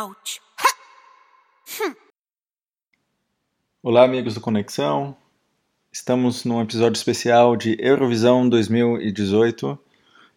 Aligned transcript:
Ouch. 0.00 0.40
Olá, 3.82 4.02
amigos 4.04 4.32
do 4.32 4.40
Conexão. 4.40 5.14
Estamos 5.92 6.42
num 6.46 6.62
episódio 6.62 6.96
especial 6.96 7.54
de 7.54 7.76
Eurovisão 7.78 8.48
2018. 8.48 9.78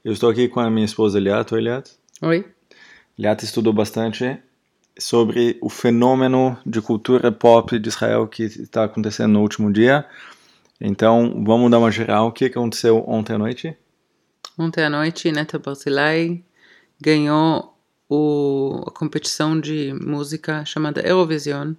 Eu 0.03 0.11
estou 0.11 0.29
aqui 0.29 0.49
com 0.49 0.59
a 0.59 0.69
minha 0.69 0.83
esposa 0.83 1.17
Eliat. 1.17 1.53
Oi, 1.53 1.61
Eliat. 1.61 1.91
Oi. 2.21 2.45
Eliat 3.17 3.45
estudou 3.45 3.71
bastante 3.71 4.37
sobre 4.99 5.57
o 5.61 5.69
fenômeno 5.69 6.59
de 6.65 6.81
cultura 6.81 7.31
pop 7.31 7.79
de 7.79 7.87
Israel 7.87 8.27
que 8.27 8.43
está 8.43 8.83
acontecendo 8.83 9.31
no 9.31 9.41
último 9.41 9.71
dia. 9.71 10.05
Então, 10.81 11.41
vamos 11.45 11.71
dar 11.71 11.79
uma 11.79 11.91
geral. 11.91 12.27
O 12.27 12.31
que 12.33 12.45
aconteceu 12.45 13.01
ontem 13.07 13.35
à 13.35 13.37
noite? 13.37 13.77
Ontem 14.59 14.83
à 14.83 14.89
noite, 14.89 15.31
Neta 15.31 15.57
Barzilai 15.57 16.43
ganhou 16.99 17.72
o, 18.13 18.83
a 18.85 18.91
competição 18.91 19.59
de 19.59 19.91
música 19.93 20.63
chamada 20.65 21.01
Eurovision, 21.01 21.73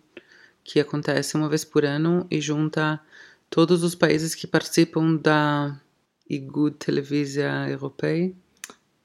que 0.65 0.81
acontece 0.81 1.37
uma 1.37 1.49
vez 1.49 1.65
por 1.65 1.85
ano 1.85 2.27
e 2.29 2.41
junta 2.41 3.01
todos 3.49 3.85
os 3.85 3.95
países 3.95 4.35
que 4.35 4.47
participam 4.47 5.15
da 5.15 5.79
Igud 6.29 6.75
Televisão 6.77 7.69
Europeia. 7.69 8.33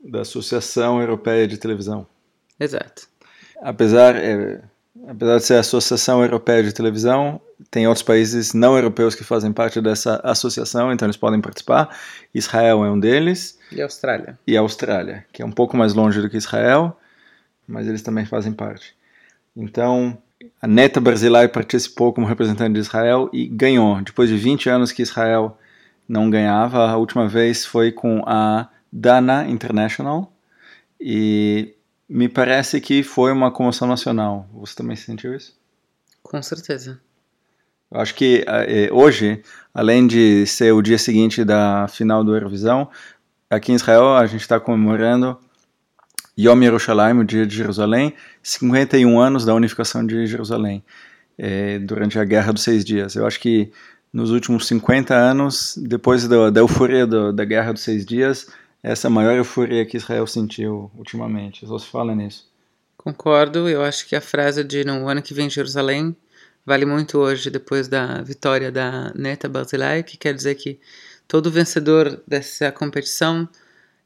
Da 0.03 0.21
Associação 0.21 0.99
Europeia 0.99 1.47
de 1.47 1.57
Televisão. 1.57 2.07
Exato. 2.59 3.07
Apesar, 3.61 4.15
é, 4.15 4.63
apesar 5.07 5.37
de 5.37 5.43
ser 5.43 5.55
a 5.55 5.59
Associação 5.59 6.23
Europeia 6.23 6.63
de 6.63 6.73
Televisão, 6.73 7.39
tem 7.69 7.87
outros 7.87 8.03
países 8.03 8.53
não 8.53 8.75
europeus 8.75 9.13
que 9.13 9.23
fazem 9.23 9.53
parte 9.53 9.79
dessa 9.81 10.19
associação, 10.23 10.91
então 10.91 11.05
eles 11.05 11.17
podem 11.17 11.41
participar. 11.41 11.95
Israel 12.33 12.83
é 12.83 12.89
um 12.89 12.99
deles. 12.99 13.59
E 13.71 13.81
a 13.81 13.83
Austrália. 13.83 14.39
E 14.47 14.57
a 14.57 14.61
Austrália, 14.61 15.27
que 15.31 15.43
é 15.43 15.45
um 15.45 15.51
pouco 15.51 15.77
mais 15.77 15.93
longe 15.93 16.21
do 16.21 16.29
que 16.29 16.37
Israel, 16.37 16.98
mas 17.69 17.87
eles 17.87 18.01
também 18.01 18.25
fazem 18.25 18.51
parte. 18.51 18.95
Então, 19.55 20.17
a 20.61 20.67
Neta 20.67 20.99
Barzilai 20.99 21.47
participou 21.47 22.11
como 22.11 22.25
representante 22.25 22.73
de 22.73 22.79
Israel 22.79 23.29
e 23.31 23.47
ganhou. 23.47 24.01
Depois 24.01 24.29
de 24.29 24.37
20 24.37 24.69
anos 24.69 24.91
que 24.91 25.03
Israel 25.03 25.57
não 26.07 26.29
ganhava, 26.29 26.89
a 26.89 26.97
última 26.97 27.27
vez 27.27 27.65
foi 27.65 27.91
com 27.91 28.23
a 28.25 28.67
Dana 28.91 29.47
International 29.47 30.33
e 30.99 31.75
me 32.09 32.27
parece 32.27 32.81
que 32.81 33.03
foi 33.03 33.31
uma 33.31 33.51
comoção 33.51 33.87
nacional. 33.87 34.49
Você 34.53 34.75
também 34.75 34.95
sentiu 34.95 35.35
isso? 35.35 35.55
Com 36.23 36.41
certeza. 36.41 36.99
Eu 37.91 37.99
acho 38.01 38.15
que 38.15 38.43
eh, 38.47 38.89
hoje, 38.91 39.43
além 39.73 40.07
de 40.07 40.45
ser 40.47 40.71
o 40.71 40.81
dia 40.81 40.97
seguinte 40.97 41.43
da 41.43 41.87
final 41.87 42.23
do 42.23 42.35
Eurovisão, 42.35 42.89
aqui 43.49 43.71
em 43.71 43.75
Israel 43.75 44.15
a 44.15 44.25
gente 44.25 44.41
está 44.41 44.59
comemorando 44.59 45.37
Yom 46.39 46.63
Yerushalayim, 46.63 47.19
o 47.19 47.25
dia 47.25 47.45
de 47.45 47.53
Jerusalém, 47.53 48.13
51 48.41 49.19
anos 49.19 49.43
da 49.43 49.53
unificação 49.53 50.07
de 50.07 50.25
Jerusalém, 50.25 50.81
eh, 51.37 51.79
durante 51.79 52.17
a 52.17 52.23
Guerra 52.23 52.53
dos 52.53 52.63
Seis 52.63 52.85
Dias. 52.85 53.13
Eu 53.17 53.27
acho 53.27 53.37
que 53.41 53.73
nos 54.13 54.31
últimos 54.31 54.65
50 54.67 55.13
anos, 55.13 55.77
depois 55.77 56.25
da, 56.29 56.49
da 56.49 56.61
euforia 56.61 57.05
do, 57.05 57.33
da 57.33 57.43
Guerra 57.43 57.73
dos 57.73 57.81
Seis 57.81 58.05
Dias, 58.05 58.47
essa 58.81 59.07
é 59.07 59.09
a 59.09 59.11
maior 59.11 59.35
euforia 59.35 59.85
que 59.85 59.97
Israel 59.97 60.25
sentiu 60.25 60.89
ultimamente. 60.97 61.67
Só 61.67 61.77
se 61.77 61.87
fala 61.87 62.15
nisso. 62.15 62.47
Concordo, 62.95 63.67
eu 63.67 63.83
acho 63.83 64.07
que 64.07 64.15
a 64.15 64.21
frase 64.21 64.63
de 64.63 64.85
no 64.85 65.09
ano 65.09 65.21
que 65.21 65.33
vem 65.33 65.49
Jerusalém 65.49 66.15
vale 66.65 66.85
muito 66.85 67.17
hoje, 67.17 67.49
depois 67.49 67.89
da 67.89 68.21
vitória 68.21 68.71
da 68.71 69.11
Neta 69.13 69.49
Barzilai, 69.49 70.03
que 70.03 70.15
quer 70.15 70.33
dizer 70.33 70.55
que 70.55 70.79
todo 71.27 71.51
vencedor 71.51 72.21
dessa 72.25 72.71
competição, 72.71 73.47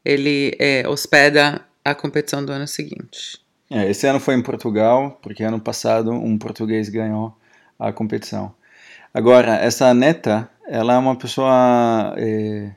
ele 0.04 0.56
é, 0.58 0.88
hospeda 0.90 1.62
a 1.84 1.94
competição 1.94 2.44
do 2.44 2.52
ano 2.52 2.68
seguinte. 2.68 3.40
É, 3.70 3.90
esse 3.90 4.06
ano 4.08 4.20
foi 4.20 4.36
em 4.36 4.42
Portugal, 4.42 5.20
porque 5.22 5.44
ano 5.44 5.60
passado 5.60 6.12
um 6.12 6.38
português 6.38 6.90
ganhou 6.90 7.36
a 7.80 7.92
competição. 7.92 8.54
Agora, 9.14 9.56
essa 9.56 9.94
Neta, 9.94 10.50
ela 10.68 10.94
é 10.94 10.98
uma 10.98 11.16
pessoa 11.16 12.14
é, 12.18 12.72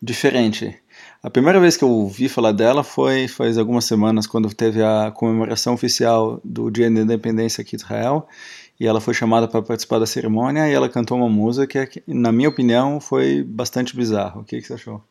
diferente. 0.00 0.76
A 1.22 1.30
primeira 1.30 1.58
vez 1.58 1.76
que 1.76 1.84
eu 1.84 1.90
ouvi 1.90 2.28
falar 2.28 2.52
dela 2.52 2.84
foi 2.84 3.26
faz 3.28 3.56
algumas 3.56 3.84
semanas, 3.84 4.26
quando 4.26 4.52
teve 4.52 4.82
a 4.82 5.10
comemoração 5.10 5.74
oficial 5.74 6.40
do 6.44 6.70
Dia 6.70 6.90
da 6.90 7.00
Independência 7.00 7.62
aqui 7.62 7.76
de 7.76 7.82
Israel, 7.82 8.28
e 8.78 8.86
ela 8.86 9.00
foi 9.00 9.14
chamada 9.14 9.48
para 9.48 9.62
participar 9.62 9.98
da 9.98 10.06
cerimônia, 10.06 10.68
e 10.68 10.72
ela 10.72 10.88
cantou 10.88 11.16
uma 11.16 11.28
música 11.28 11.86
que, 11.86 12.02
na 12.06 12.30
minha 12.30 12.48
opinião, 12.48 13.00
foi 13.00 13.42
bastante 13.42 13.96
bizarro. 13.96 14.42
O 14.42 14.44
que, 14.44 14.60
que 14.60 14.66
você 14.66 14.74
achou? 14.74 15.02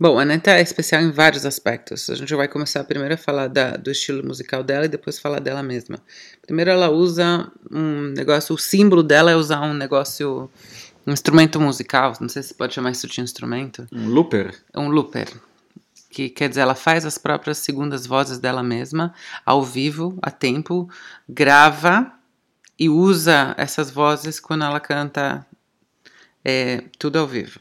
Bom, 0.00 0.16
a 0.16 0.22
Anitta 0.22 0.52
é 0.52 0.62
especial 0.62 1.02
em 1.02 1.10
vários 1.10 1.44
aspectos. 1.44 2.08
A 2.08 2.14
gente 2.14 2.32
vai 2.34 2.46
começar 2.46 2.84
primeiro 2.84 3.14
a 3.14 3.16
falar 3.16 3.48
da, 3.48 3.76
do 3.76 3.90
estilo 3.90 4.24
musical 4.24 4.62
dela 4.62 4.84
e 4.84 4.88
depois 4.88 5.18
falar 5.18 5.40
dela 5.40 5.62
mesma. 5.62 5.98
Primeiro, 6.40 6.70
ela 6.70 6.88
usa 6.88 7.50
um 7.68 8.12
negócio, 8.16 8.54
o 8.54 8.58
símbolo 8.58 9.02
dela 9.02 9.32
é 9.32 9.36
usar 9.36 9.60
um 9.62 9.74
negócio, 9.74 10.48
um 11.04 11.12
instrumento 11.12 11.60
musical. 11.60 12.12
Não 12.20 12.28
sei 12.28 12.44
se 12.44 12.54
pode 12.54 12.74
chamar 12.74 12.92
isso 12.92 13.08
de 13.08 13.20
instrumento. 13.20 13.88
Um 13.92 14.08
looper? 14.08 14.54
Um 14.76 14.88
looper 14.88 15.28
que 16.10 16.28
quer 16.28 16.48
dizer, 16.48 16.62
ela 16.62 16.74
faz 16.74 17.04
as 17.04 17.18
próprias 17.18 17.58
segundas 17.58 18.06
vozes 18.06 18.38
dela 18.38 18.62
mesma, 18.62 19.14
ao 19.44 19.62
vivo, 19.62 20.18
a 20.22 20.30
tempo, 20.30 20.88
grava 21.28 22.12
e 22.78 22.88
usa 22.88 23.54
essas 23.58 23.90
vozes 23.90 24.40
quando 24.40 24.64
ela 24.64 24.80
canta 24.80 25.46
é, 26.44 26.84
tudo 26.98 27.18
ao 27.18 27.26
vivo. 27.26 27.60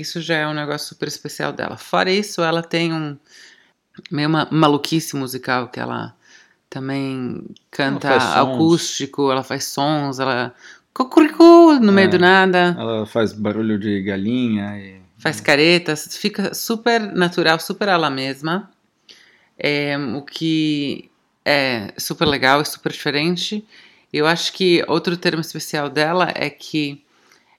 Isso 0.00 0.20
já 0.20 0.36
é 0.36 0.46
um 0.46 0.54
negócio 0.54 0.88
super 0.88 1.08
especial 1.08 1.52
dela. 1.52 1.76
Fora 1.76 2.10
isso, 2.10 2.42
ela 2.42 2.62
tem 2.62 2.92
um 2.92 3.16
meio 4.10 4.28
uma 4.28 4.48
maluquice 4.50 5.14
musical 5.16 5.68
que 5.68 5.78
ela 5.78 6.14
também 6.70 7.44
canta 7.70 8.08
ela 8.08 8.54
acústico, 8.54 9.30
ela 9.30 9.42
faz 9.42 9.64
sons, 9.64 10.18
ela 10.18 10.54
cocuricu 10.94 11.74
no 11.74 11.92
meio 11.92 12.06
é, 12.06 12.10
do 12.10 12.18
nada. 12.18 12.76
Ela 12.78 13.06
faz 13.06 13.32
barulho 13.32 13.78
de 13.78 14.02
galinha 14.02 14.78
e 14.78 15.00
faz 15.18 15.40
caretas, 15.40 16.16
fica 16.16 16.54
super 16.54 17.00
natural, 17.00 17.60
super 17.60 17.88
ela 17.88 18.10
mesma. 18.10 18.70
É, 19.58 19.96
o 20.16 20.22
que 20.22 21.10
é 21.44 21.92
super 21.98 22.26
legal 22.26 22.60
e 22.62 22.64
super 22.64 22.90
diferente. 22.90 23.64
Eu 24.12 24.26
acho 24.26 24.52
que 24.52 24.84
outro 24.88 25.16
termo 25.16 25.40
especial 25.40 25.88
dela 25.88 26.30
é 26.34 26.50
que 26.50 27.04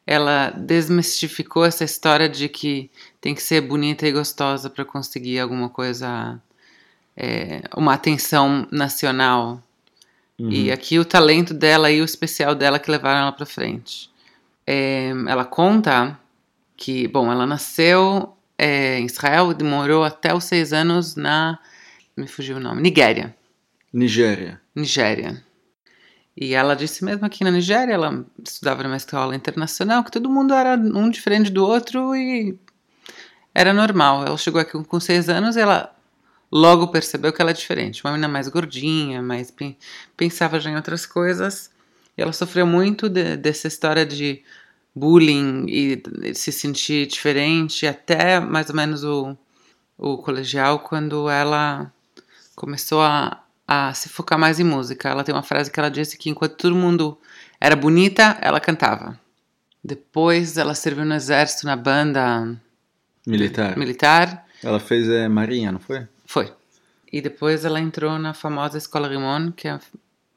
ela 0.05 0.49
desmistificou 0.51 1.65
essa 1.65 1.83
história 1.83 2.27
de 2.27 2.49
que 2.49 2.89
tem 3.21 3.33
que 3.33 3.41
ser 3.41 3.61
bonita 3.61 4.07
e 4.07 4.11
gostosa 4.11 4.69
para 4.69 4.83
conseguir 4.83 5.39
alguma 5.39 5.69
coisa, 5.69 6.39
é, 7.15 7.61
uma 7.75 7.93
atenção 7.93 8.67
nacional. 8.71 9.61
Uhum. 10.37 10.51
E 10.51 10.71
aqui 10.71 10.99
o 10.99 11.05
talento 11.05 11.53
dela 11.53 11.89
e 11.89 12.01
o 12.01 12.05
especial 12.05 12.53
dela 12.53 12.79
que 12.79 12.91
levaram 12.91 13.21
ela 13.21 13.31
para 13.31 13.45
frente. 13.45 14.09
É, 14.67 15.09
ela 15.27 15.45
conta 15.45 16.19
que, 16.75 17.07
bom, 17.07 17.31
ela 17.31 17.45
nasceu 17.45 18.35
é, 18.57 18.99
em 18.99 19.05
Israel 19.05 19.51
e 19.51 19.55
demorou 19.55 20.03
até 20.03 20.33
os 20.33 20.43
seis 20.43 20.73
anos 20.73 21.15
na. 21.15 21.59
Me 22.15 22.27
fugiu 22.27 22.57
o 22.57 22.59
nome. 22.59 22.81
Nigéria. 22.81 23.35
Nigéria. 23.91 24.61
Nigéria. 24.75 25.43
E 26.35 26.53
ela 26.53 26.75
disse 26.75 27.05
mesmo 27.05 27.25
aqui 27.25 27.43
na 27.43 27.51
Nigéria, 27.51 27.93
ela 27.93 28.25
estudava 28.43 28.81
numa 28.83 28.97
escola 28.97 29.35
internacional, 29.35 30.03
que 30.03 30.11
todo 30.11 30.29
mundo 30.29 30.53
era 30.53 30.75
um 30.75 31.09
diferente 31.09 31.51
do 31.51 31.63
outro 31.63 32.15
e 32.15 32.57
era 33.53 33.71
normal. 33.71 34.25
Ela 34.25 34.37
chegou 34.37 34.59
aqui 34.59 34.71
com 34.83 34.99
seis 34.99 35.29
anos 35.29 35.55
e 35.55 35.59
ela 35.59 35.95
logo 36.51 36.87
percebeu 36.87 37.31
que 37.31 37.41
ela 37.41 37.51
é 37.51 37.53
diferente. 37.53 38.03
Uma 38.03 38.11
menina 38.13 38.27
mais 38.27 38.47
gordinha, 38.47 39.21
mais 39.21 39.53
pensava 40.17 40.59
já 40.59 40.71
em 40.71 40.75
outras 40.75 41.05
coisas. 41.05 41.71
E 42.17 42.21
ela 42.21 42.33
sofreu 42.33 42.65
muito 42.65 43.09
de, 43.09 43.37
dessa 43.37 43.67
história 43.67 44.05
de 44.05 44.43
bullying 44.95 45.65
e 45.67 46.33
se 46.35 46.51
sentir 46.51 47.07
diferente 47.07 47.87
até 47.87 48.39
mais 48.39 48.69
ou 48.69 48.75
menos 48.75 49.03
o, 49.03 49.35
o 49.97 50.17
colegial, 50.17 50.79
quando 50.79 51.29
ela 51.29 51.91
começou 52.55 53.01
a, 53.01 53.42
a 53.73 53.93
se 53.93 54.09
focar 54.09 54.37
mais 54.37 54.59
em 54.59 54.63
música. 54.63 55.09
Ela 55.09 55.23
tem 55.23 55.33
uma 55.33 55.43
frase 55.43 55.71
que 55.71 55.79
ela 55.79 55.89
disse 55.89 56.17
que 56.17 56.29
enquanto 56.29 56.55
todo 56.55 56.75
mundo 56.75 57.17
era 57.59 57.75
bonita, 57.75 58.37
ela 58.41 58.59
cantava. 58.59 59.19
Depois 59.83 60.57
ela 60.57 60.75
serviu 60.75 61.05
no 61.05 61.13
exército, 61.13 61.65
na 61.65 61.75
banda 61.75 62.55
militar. 63.25 63.77
militar. 63.77 64.45
Ela 64.63 64.79
fez 64.79 65.09
é, 65.09 65.27
marinha, 65.27 65.71
não 65.71 65.79
foi? 65.79 66.07
Foi. 66.25 66.51
E 67.11 67.21
depois 67.21 67.65
ela 67.65 67.79
entrou 67.79 68.17
na 68.17 68.33
famosa 68.33 68.77
Escola 68.77 69.07
Rimon, 69.07 69.51
que 69.51 69.67
é... 69.67 69.79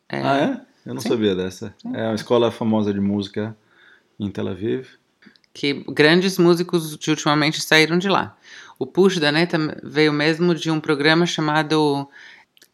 é... 0.08 0.22
Ah, 0.22 0.36
é? 0.38 0.60
Eu 0.84 0.94
não 0.94 1.00
Sim. 1.00 1.08
sabia 1.08 1.34
dessa. 1.34 1.74
É 1.94 2.04
uma 2.04 2.14
escola 2.14 2.50
famosa 2.50 2.92
de 2.92 3.00
música 3.00 3.56
em 4.20 4.30
Tel 4.30 4.48
Aviv. 4.48 4.86
Que 5.52 5.84
grandes 5.88 6.38
músicos 6.38 6.96
de 6.96 7.10
ultimamente 7.10 7.60
saíram 7.60 7.98
de 7.98 8.08
lá. 8.08 8.36
O 8.78 8.86
push 8.86 9.18
da 9.18 9.32
Neta 9.32 9.58
veio 9.82 10.12
mesmo 10.12 10.54
de 10.54 10.70
um 10.70 10.78
programa 10.78 11.24
chamado 11.24 12.08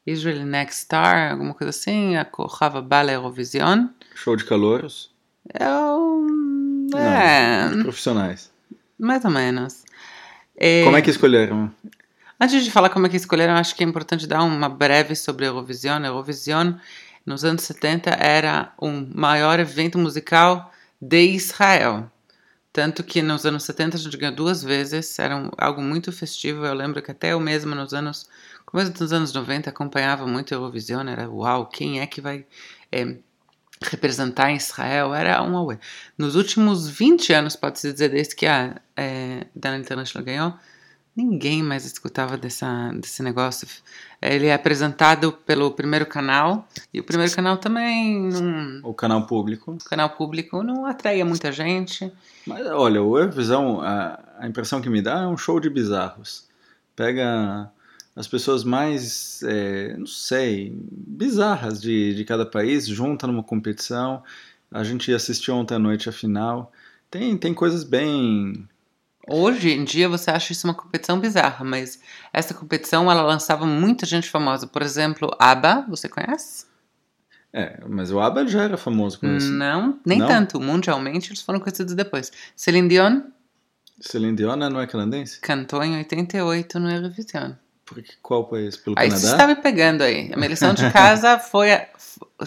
Israel 0.07 0.45
Next 0.45 0.83
Star, 0.83 1.33
alguma 1.33 1.55
coisa 1.55 1.71
assim, 1.71 2.17
a 2.17 2.25
Corrava 2.25 2.83
Bala 2.83 3.13
Eurovision. 3.13 3.87
Show 4.15 4.37
de 4.37 4.45
calouros? 4.45 5.11
É 5.53 5.69
um... 5.69 6.89
É... 6.95 7.69
Não, 7.71 7.83
profissionais. 7.85 8.51
Mais 8.99 9.25
ou 9.25 9.31
menos. 9.31 9.85
É... 10.57 10.85
Como 10.85 10.97
é 10.97 11.03
que 11.03 11.11
escolheram? 11.11 11.73
Antes 12.41 12.65
de 12.65 12.71
falar 12.71 12.91
como 12.91 13.07
é 13.07 13.09
que 13.09 13.17
escolheram, 13.17 13.55
acho 13.55 13.77
que 13.77 13.85
é 13.85 13.87
importante 13.87 14.27
dar 14.27 14.43
uma 14.43 14.69
breve 14.69 15.15
sobre 15.15 15.45
a 15.45 15.49
Eurovision. 15.49 16.03
A 16.03 16.09
Eurovision, 16.09 16.73
nos 17.25 17.45
anos 17.45 17.63
70, 17.63 18.11
era 18.11 18.73
o 18.79 18.91
maior 18.91 19.61
evento 19.61 19.97
musical 19.97 20.73
de 21.01 21.23
Israel. 21.23 22.11
Tanto 22.73 23.05
que 23.05 23.21
nos 23.21 23.45
anos 23.45 23.65
70 23.65 23.97
a 23.97 24.01
gente 24.01 24.17
ganhou 24.17 24.35
duas 24.35 24.63
vezes, 24.63 25.19
era 25.19 25.37
um, 25.37 25.51
algo 25.59 25.83
muito 25.83 26.11
festivo. 26.11 26.65
Eu 26.65 26.75
lembro 26.75 27.03
que 27.03 27.11
até 27.11 27.33
eu 27.33 27.39
mesmo 27.39 27.75
nos 27.75 27.93
anos, 27.93 28.29
começo 28.73 28.91
dos 28.91 29.13
anos 29.13 29.35
90, 29.35 29.69
acompanhava 29.69 30.27
muito 30.27 30.55
a 30.55 30.57
Eurovision, 30.57 31.07
era 31.07 31.31
uau, 31.31 31.67
quem 31.67 32.01
é 32.01 32.07
que 32.07 32.23
vai 32.23 32.47
é, 32.91 33.17
representar 33.83 34.51
Israel? 34.51 35.15
Era 35.15 35.43
um 35.43 35.55
auê. 35.55 35.79
Nos 36.17 36.35
últimos 36.37 36.89
20 36.89 37.35
anos, 37.35 37.55
pode-se 37.55 37.93
dizer, 37.93 38.09
desde 38.09 38.35
que 38.35 38.47
a 38.47 38.81
é, 38.97 39.47
Dana 39.55 39.77
International 39.77 40.25
ganhou, 40.25 40.55
ninguém 41.15 41.63
mais 41.63 41.85
escutava 41.85 42.39
dessa, 42.39 42.91
desse 42.95 43.23
negócio. 43.23 43.69
Ele 44.23 44.47
é 44.47 44.55
apresentado 44.55 45.33
pelo 45.33 45.71
primeiro 45.73 46.07
canal, 46.07 46.67
e 46.95 46.99
o 46.99 47.05
primeiro 47.05 47.35
canal 47.35 47.59
também 47.59 48.23
não. 48.31 48.81
O 48.85 48.95
canal 48.95 49.27
público. 49.27 49.73
O 49.73 49.85
canal 49.85 50.09
público 50.09 50.63
não 50.63 50.87
atraía 50.87 51.27
muita 51.27 51.53
gente. 51.53 52.11
Mas 52.47 52.67
olha, 52.69 53.03
o 53.03 53.19
Eurovisão, 53.19 53.83
a, 53.83 54.19
a 54.39 54.49
impressão 54.49 54.81
que 54.81 54.89
me 54.89 55.03
dá 55.03 55.25
é 55.25 55.27
um 55.27 55.37
show 55.37 55.61
de 55.61 55.69
bizarros. 55.69 56.49
Pega 56.97 57.71
as 58.15 58.29
pessoas 58.29 58.65
mais, 58.65 59.43
é, 59.43 59.97
não 59.97 60.07
sei, 60.07 60.77
bizarras 60.91 61.81
de, 61.81 62.15
de 62.15 62.25
cada 62.25 62.45
país, 62.45 62.87
junta 62.87 63.27
numa 63.27 63.43
competição. 63.43 64.23
A 64.71 64.85
gente 64.85 65.13
assistiu 65.13 65.55
ontem 65.55 65.75
à 65.75 65.79
noite 65.79 66.09
a 66.09 66.13
final. 66.13 66.73
Tem, 67.11 67.37
tem 67.37 67.53
coisas 67.55 67.85
bem 67.85 68.69
Hoje 69.29 69.71
em 69.71 69.85
dia 69.85 70.09
você 70.09 70.31
acha 70.31 70.53
isso 70.53 70.67
uma 70.67 70.75
competição 70.75 71.19
bizarra, 71.21 71.65
mas 71.65 72.01
essa 72.33 72.53
competição 72.53 73.11
ela 73.11 73.23
lançava 73.23 73.65
muita 73.65 74.05
gente 74.05 74.29
famosa. 74.29 74.67
Por 74.67 74.83
exemplo, 74.83 75.31
ABBA, 75.39 75.87
você 75.89 76.09
conhece? 76.09 76.67
É, 77.53 77.81
mas 77.87 78.11
o 78.11 78.19
ABBA 78.19 78.49
já 78.49 78.63
era 78.63 78.77
famoso 78.77 79.21
com 79.21 79.37
isso. 79.37 79.51
Não, 79.51 80.01
nem 80.05 80.19
não? 80.19 80.27
tanto. 80.27 80.61
Mundialmente 80.61 81.31
eles 81.31 81.43
foram 81.43 81.61
conhecidos 81.61 81.95
depois. 81.95 82.33
Celine 82.57 82.89
Dion? 82.89 83.21
Celine 84.01 84.37
Dion 84.37 84.57
não 84.57 84.81
é 84.81 84.87
canadense? 84.87 85.41
Cantou 85.41 85.83
em 85.85 85.97
88 85.99 86.81
no 86.81 86.91
Eurovision. 86.91 87.53
Por 87.93 88.05
qual 88.23 88.45
país? 88.45 88.77
Pelo 88.77 88.97
aí 88.99 89.09
Canadá? 89.09 89.27
você 89.27 89.33
está 89.33 89.47
me 89.47 89.57
pegando 89.57 90.03
aí. 90.03 90.31
A 90.33 90.37
minha 90.37 90.49
lição 90.49 90.75
de 90.75 90.91
casa 90.91 91.39
foi 91.41 91.69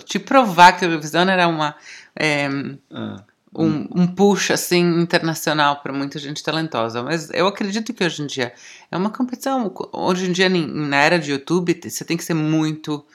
te 0.06 0.20
provar 0.20 0.74
que 0.74 0.86
o 0.86 0.88
Eurovision 0.88 1.30
era 1.30 1.48
uma... 1.48 1.76
É, 2.16 2.48
ah 2.92 3.24
um, 3.58 3.88
um 4.02 4.08
push 4.08 4.52
assim 4.52 4.84
internacional 5.02 5.82
para 5.82 5.94
muita 5.94 6.20
gente 6.20 6.44
talentosa. 6.44 7.02
Mas 7.02 7.30
eu 7.32 7.48
acredito 7.48 7.94
que 7.94 8.04
hoje 8.04 8.22
em 8.22 8.28
dia 8.28 8.54
é 8.92 8.98
uma 8.98 9.10
competição. 9.10 9.74
Hoje 9.94 10.30
em 10.30 10.32
dia, 10.32 10.50
na 10.50 10.98
era 10.98 11.18
de 11.18 11.32
YouTube, 11.32 11.80
você 11.84 12.04
tem 12.04 12.18
que 12.18 12.24
ser 12.24 12.34
muito 12.34 13.06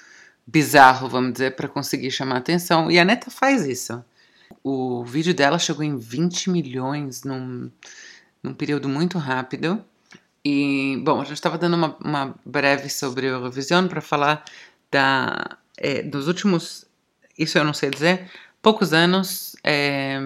bizarro, 0.46 1.08
vamos 1.08 1.34
dizer, 1.34 1.54
para 1.54 1.68
conseguir 1.68 2.10
chamar 2.10 2.38
atenção. 2.38 2.90
E 2.90 2.98
a 2.98 3.04
Neta 3.04 3.30
faz 3.30 3.66
isso. 3.66 4.02
O 4.64 5.04
vídeo 5.04 5.34
dela 5.34 5.58
chegou 5.58 5.84
em 5.84 5.96
20 5.96 6.50
milhões 6.50 7.22
num, 7.22 7.70
num 8.42 8.54
período 8.54 8.88
muito 8.88 9.18
rápido. 9.18 9.84
E, 10.44 11.00
bom, 11.04 11.20
a 11.20 11.24
gente 11.24 11.34
estava 11.34 11.58
dando 11.58 11.74
uma, 11.74 11.96
uma, 12.02 12.34
breve 12.44 12.88
sobre 12.88 13.26
o 13.26 13.30
Eurovision 13.30 13.86
para 13.88 14.00
falar 14.00 14.44
da, 14.90 15.58
é, 15.76 16.02
dos 16.02 16.28
últimos. 16.28 16.86
Isso 17.38 17.58
eu 17.58 17.64
não 17.64 17.74
sei 17.74 17.90
dizer, 17.90 18.30
poucos 18.62 18.92
anos 18.92 19.56
é, 19.64 20.18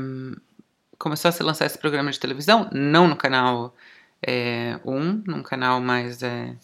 começou 0.99 1.29
a 1.29 1.33
se 1.33 1.43
lançar 1.43 1.67
esse 1.67 1.79
programa 1.79 2.11
de 2.11 2.21
televisão, 2.21 2.69
não 2.73 3.09
no 3.09 3.17
canal 3.17 3.75
é, 4.23 4.79
1, 4.85 5.23
num 5.27 5.43
canal 5.43 5.81
mais 5.81 6.23
é, 6.23 6.55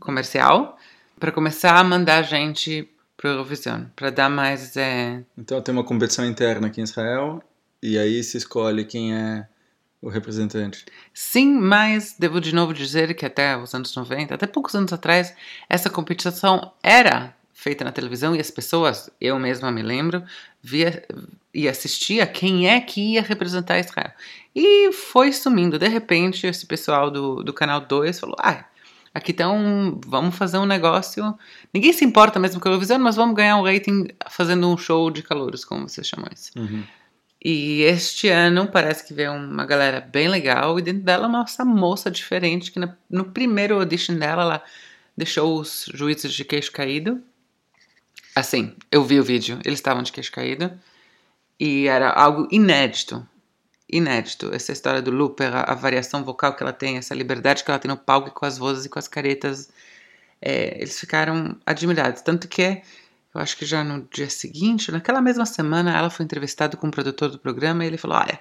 comercial, 0.00 0.78
para 1.18 1.32
começar 1.32 1.76
a 1.76 1.84
mandar 1.84 2.22
gente 2.22 2.88
para 3.16 3.30
o 3.30 3.32
Eurovision, 3.32 3.84
para 3.94 4.10
dar 4.10 4.28
mais. 4.28 4.76
É... 4.76 5.22
Então 5.36 5.60
tem 5.62 5.72
uma 5.72 5.84
competição 5.84 6.24
interna 6.24 6.66
aqui 6.66 6.80
em 6.80 6.84
Israel 6.84 7.42
e 7.82 7.98
aí 7.98 8.22
se 8.22 8.36
escolhe 8.36 8.84
quem 8.84 9.14
é 9.14 9.48
o 10.06 10.08
representante. 10.08 10.86
Sim, 11.12 11.58
mas 11.58 12.14
devo 12.16 12.40
de 12.40 12.54
novo 12.54 12.72
dizer 12.72 13.12
que 13.14 13.26
até 13.26 13.56
os 13.56 13.74
anos 13.74 13.92
90, 13.94 14.36
até 14.36 14.46
poucos 14.46 14.72
anos 14.76 14.92
atrás, 14.92 15.34
essa 15.68 15.90
competição 15.90 16.72
era 16.80 17.34
feita 17.52 17.82
na 17.84 17.90
televisão 17.90 18.36
e 18.36 18.38
as 18.38 18.48
pessoas, 18.48 19.10
eu 19.20 19.36
mesma 19.36 19.72
me 19.72 19.82
lembro, 19.82 20.22
via 20.62 21.04
e 21.52 21.68
assistia 21.68 22.24
quem 22.24 22.68
é 22.68 22.80
que 22.80 23.14
ia 23.14 23.22
representar 23.22 23.80
Israel. 23.80 24.12
E 24.54 24.92
foi 24.92 25.32
sumindo. 25.32 25.76
De 25.76 25.88
repente, 25.88 26.46
esse 26.46 26.64
pessoal 26.66 27.10
do, 27.10 27.42
do 27.42 27.52
canal 27.52 27.80
2 27.80 28.20
falou: 28.20 28.36
ah, 28.38 28.64
aqui 29.12 29.32
então 29.32 29.98
vamos 30.06 30.36
fazer 30.36 30.58
um 30.58 30.66
negócio. 30.66 31.36
Ninguém 31.74 31.92
se 31.92 32.04
importa 32.04 32.38
mesmo 32.38 32.60
com 32.60 32.68
a 32.68 32.70
televisão, 32.70 33.00
mas 33.00 33.16
vamos 33.16 33.34
ganhar 33.34 33.56
um 33.56 33.64
rating 33.64 34.06
fazendo 34.30 34.70
um 34.70 34.76
show 34.76 35.10
de 35.10 35.24
calouros, 35.24 35.64
como 35.64 35.88
vocês 35.88 36.06
chamam 36.06 36.28
isso. 36.32 36.52
Uhum. 36.56 36.84
E 37.48 37.82
este 37.84 38.28
ano 38.28 38.66
parece 38.66 39.06
que 39.06 39.14
veio 39.14 39.32
uma 39.32 39.64
galera 39.64 40.00
bem 40.00 40.26
legal, 40.26 40.80
e 40.80 40.82
dentro 40.82 41.04
dela 41.04 41.28
uma 41.28 41.46
moça 41.64 42.10
diferente, 42.10 42.72
que 42.72 42.80
no 43.08 43.24
primeiro 43.26 43.78
audition 43.78 44.16
dela, 44.16 44.42
ela 44.42 44.64
deixou 45.16 45.60
os 45.60 45.88
juízes 45.94 46.34
de 46.34 46.44
queixo 46.44 46.72
caído. 46.72 47.22
Assim, 48.34 48.74
eu 48.90 49.04
vi 49.04 49.20
o 49.20 49.22
vídeo, 49.22 49.60
eles 49.64 49.78
estavam 49.78 50.02
de 50.02 50.10
queixo 50.10 50.32
caído. 50.32 50.72
E 51.60 51.86
era 51.86 52.10
algo 52.10 52.48
inédito. 52.50 53.24
Inédito. 53.88 54.52
Essa 54.52 54.72
história 54.72 55.00
do 55.00 55.12
Looper, 55.12 55.54
a, 55.54 55.60
a, 55.70 55.74
variação 55.76 56.24
vocal 56.24 56.52
que 56.56 56.64
ela 56.64 56.72
tem, 56.72 56.96
essa 56.96 57.14
liberdade 57.14 57.62
que 57.62 57.70
ela 57.70 57.78
tem 57.78 57.88
no 57.88 57.96
palco 57.96 58.32
com 58.32 58.44
as 58.44 58.58
vozes 58.58 58.86
e 58.86 58.88
com 58.88 58.98
as 58.98 59.06
caretas. 59.06 59.70
É, 60.42 60.78
eles 60.78 60.98
ficaram 60.98 61.56
admirados. 61.64 62.22
Tanto 62.22 62.48
que, 62.48 62.82
eu 63.36 63.42
acho 63.42 63.56
que 63.56 63.66
já 63.66 63.84
no 63.84 64.08
dia 64.10 64.30
seguinte, 64.30 64.90
naquela 64.90 65.20
mesma 65.20 65.44
semana, 65.44 65.96
ela 65.96 66.08
foi 66.08 66.24
entrevistada 66.24 66.76
com 66.76 66.88
o 66.88 66.90
produtor 66.90 67.30
do 67.30 67.38
programa 67.38 67.84
e 67.84 67.86
ele 67.86 67.98
falou: 67.98 68.16
Olha, 68.16 68.40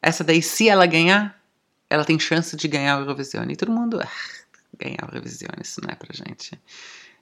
essa 0.00 0.24
daí, 0.24 0.40
se 0.42 0.68
ela 0.68 0.86
ganhar, 0.86 1.38
ela 1.90 2.04
tem 2.04 2.18
chance 2.18 2.56
de 2.56 2.66
ganhar 2.66 2.96
o 2.96 3.02
Eurovision. 3.02 3.50
E 3.50 3.56
todo 3.56 3.70
mundo, 3.70 4.00
ah, 4.00 4.08
ganhar 4.78 5.04
o 5.04 5.14
Eurovision, 5.14 5.52
isso 5.62 5.82
não 5.82 5.90
é 5.90 5.94
pra 5.94 6.14
gente. 6.14 6.58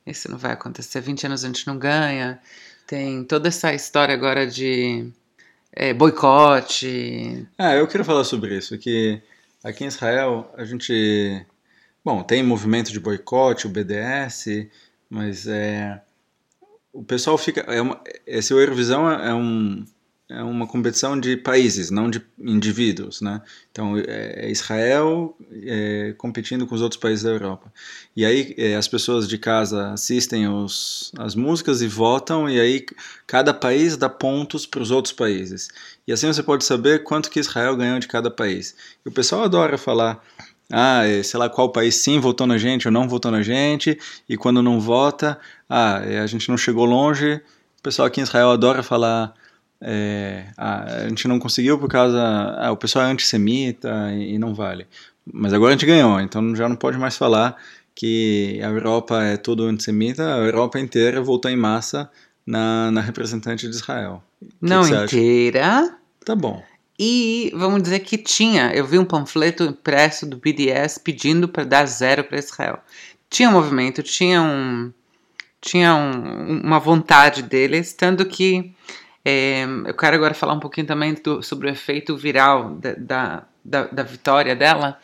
Isso 0.06 0.30
não 0.30 0.38
vai 0.38 0.52
acontecer. 0.52 1.00
20 1.00 1.26
anos 1.26 1.44
a 1.44 1.48
gente 1.48 1.66
não 1.66 1.76
ganha. 1.76 2.40
Tem 2.86 3.24
toda 3.24 3.48
essa 3.48 3.74
história 3.74 4.14
agora 4.14 4.46
de 4.46 5.10
é, 5.72 5.92
boicote. 5.92 7.46
Ah, 7.58 7.74
eu 7.74 7.88
quero 7.88 8.04
falar 8.04 8.22
sobre 8.22 8.56
isso, 8.56 8.78
que 8.78 9.20
aqui 9.64 9.82
em 9.82 9.88
Israel 9.88 10.52
a 10.56 10.64
gente. 10.64 11.44
Bom, 12.04 12.22
tem 12.22 12.42
movimento 12.42 12.92
de 12.92 13.00
boicote, 13.00 13.66
o 13.66 13.70
BDS, 13.70 14.68
mas 15.10 15.48
é. 15.48 16.00
O 16.92 17.02
pessoal 17.02 17.38
fica. 17.38 17.62
É 17.62 17.80
uma, 17.80 18.00
esse 18.26 18.52
Eurovisão 18.52 19.10
é 19.10 19.34
um, 19.34 19.84
é 20.32 20.42
uma 20.42 20.66
competição 20.66 21.18
de 21.18 21.36
países, 21.36 21.90
não 21.90 22.08
de 22.08 22.22
indivíduos, 22.38 23.20
né? 23.20 23.42
Então 23.70 23.96
é, 23.98 24.46
é 24.46 24.50
Israel 24.50 25.36
é, 25.50 26.14
competindo 26.16 26.66
com 26.66 26.74
os 26.74 26.80
outros 26.80 26.98
países 26.98 27.22
da 27.22 27.30
Europa. 27.30 27.72
E 28.16 28.24
aí 28.24 28.54
é, 28.56 28.74
as 28.76 28.88
pessoas 28.88 29.28
de 29.28 29.36
casa 29.36 29.92
assistem 29.92 30.48
os, 30.48 31.12
as 31.18 31.34
músicas 31.34 31.82
e 31.82 31.86
votam, 31.86 32.48
e 32.48 32.58
aí 32.58 32.86
cada 33.26 33.52
país 33.52 33.96
dá 33.96 34.08
pontos 34.08 34.64
para 34.64 34.82
os 34.82 34.90
outros 34.90 35.12
países. 35.12 35.68
E 36.06 36.12
assim 36.12 36.26
você 36.26 36.42
pode 36.42 36.64
saber 36.64 37.02
quanto 37.04 37.30
que 37.30 37.40
Israel 37.40 37.76
ganhou 37.76 37.98
de 37.98 38.08
cada 38.08 38.30
país. 38.30 38.74
E 39.04 39.08
o 39.08 39.12
pessoal 39.12 39.44
adora 39.44 39.76
falar 39.76 40.22
ah, 40.72 41.06
é, 41.06 41.22
sei 41.22 41.38
lá 41.38 41.50
qual 41.50 41.70
país 41.70 41.96
sim 41.96 42.18
votou 42.18 42.46
na 42.46 42.56
gente 42.56 42.88
ou 42.88 42.92
não 42.92 43.06
votou 43.06 43.30
na 43.30 43.42
gente, 43.42 43.98
e 44.26 44.38
quando 44.38 44.62
não 44.62 44.80
vota, 44.80 45.38
ah, 45.68 46.00
é, 46.02 46.18
a 46.18 46.26
gente 46.26 46.48
não 46.48 46.56
chegou 46.56 46.86
longe. 46.86 47.34
O 47.78 47.82
pessoal 47.82 48.08
aqui 48.08 48.20
em 48.20 48.22
Israel 48.22 48.50
adora 48.50 48.82
falar 48.82 49.34
é, 49.82 50.46
a, 50.56 51.02
a, 51.02 51.08
gente 51.08 51.28
não 51.28 51.38
conseguiu 51.38 51.78
por 51.78 51.88
causa. 51.88 52.18
Ah, 52.58 52.72
o 52.72 52.76
pessoal 52.76 53.04
é 53.04 53.10
antissemita 53.10 54.10
e, 54.14 54.34
e, 54.34 54.38
não 54.38 54.54
vale. 54.54 54.86
Mas 55.30 55.52
agora 55.52 55.74
a 55.74 55.76
gente 55.76 55.86
ganhou, 55.86 56.20
então 56.20 56.56
já 56.56 56.68
não 56.68 56.76
pode 56.76 56.96
mais 56.96 57.16
falar 57.16 57.56
que 57.94 58.58
a 58.62 58.68
Europa 58.68 59.22
é 59.22 59.36
todo 59.36 59.64
antissemita, 59.64 60.36
a 60.36 60.38
Europa 60.38 60.80
inteira 60.80 61.20
votou 61.20 61.50
em 61.50 61.56
massa 61.56 62.10
na, 62.46 62.90
na 62.90 63.00
representante 63.00 63.68
de 63.68 63.74
Israel. 63.74 64.22
não 64.60 64.82
inteira. 65.04 65.96
Tá 66.24 66.34
bom. 66.34 66.62
E 67.04 67.50
vamos 67.56 67.82
dizer 67.82 67.98
que 67.98 68.16
tinha, 68.16 68.72
eu 68.72 68.86
vi 68.86 68.96
um 68.96 69.04
panfleto 69.04 69.64
impresso 69.64 70.24
do 70.24 70.36
BDS 70.36 70.98
pedindo 70.98 71.48
para 71.48 71.64
dar 71.64 71.84
zero 71.84 72.22
para 72.22 72.38
Israel. 72.38 72.78
Tinha 73.28 73.48
um 73.48 73.52
movimento, 73.52 74.04
tinha 74.04 74.40
um, 74.40 74.92
tinha 75.60 75.96
um, 75.96 76.60
uma 76.60 76.78
vontade 76.78 77.42
deles, 77.42 77.92
tanto 77.92 78.24
que 78.24 78.72
é, 79.24 79.64
eu 79.84 79.94
quero 79.94 80.14
agora 80.14 80.32
falar 80.32 80.52
um 80.52 80.60
pouquinho 80.60 80.86
também 80.86 81.14
do, 81.14 81.42
sobre 81.42 81.68
o 81.68 81.72
efeito 81.72 82.16
viral 82.16 82.76
da, 82.76 82.92
da, 82.92 83.44
da, 83.64 83.84
da, 83.86 84.02
vitória 84.04 84.54
dela, 84.54 84.96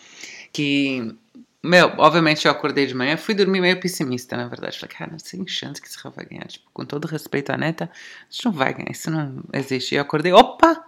que, 0.52 1.12
meu, 1.61 1.88
obviamente 1.99 2.47
eu 2.47 2.52
acordei 2.52 2.87
de 2.87 2.95
manhã, 2.95 3.17
fui 3.17 3.35
dormir 3.35 3.61
meio 3.61 3.81
pessimista, 3.81 4.37
na 4.37 4.47
verdade. 4.47 4.78
Falei, 4.78 4.95
cara, 4.95 5.19
sem 5.19 5.45
chance 5.49 5.83
que 5.83 5.88
Israel 5.88 6.14
vai 6.14 6.26
ganhar. 6.26 6.47
Tipo, 6.47 6.71
com 6.73 6.85
todo 6.85 7.09
respeito 7.09 7.50
à 7.50 7.57
neta, 7.57 7.90
gente 8.31 8.45
não 8.45 8.52
vai 8.52 8.73
ganhar, 8.73 8.93
isso 8.93 9.11
não 9.11 9.43
existe. 9.52 9.97
E 9.97 9.99
eu 9.99 10.02
acordei, 10.02 10.33
opa! 10.33 10.87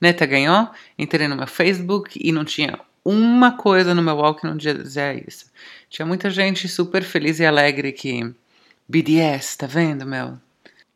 Neta 0.00 0.24
ganhou, 0.24 0.68
entrei 0.98 1.28
no 1.28 1.36
meu 1.36 1.46
Facebook 1.46 2.18
e 2.22 2.32
não 2.32 2.44
tinha 2.44 2.78
uma 3.04 3.52
coisa 3.52 3.94
no 3.94 4.02
meu 4.02 4.16
walk 4.16 4.44
não 4.44 4.56
dizia 4.56 5.14
isso. 5.14 5.46
Tinha 5.88 6.06
muita 6.06 6.30
gente 6.30 6.68
super 6.68 7.02
feliz 7.02 7.40
e 7.40 7.46
alegre 7.46 7.92
que 7.92 8.34
BDS, 8.88 9.56
tá 9.56 9.66
vendo, 9.66 10.06
meu? 10.06 10.38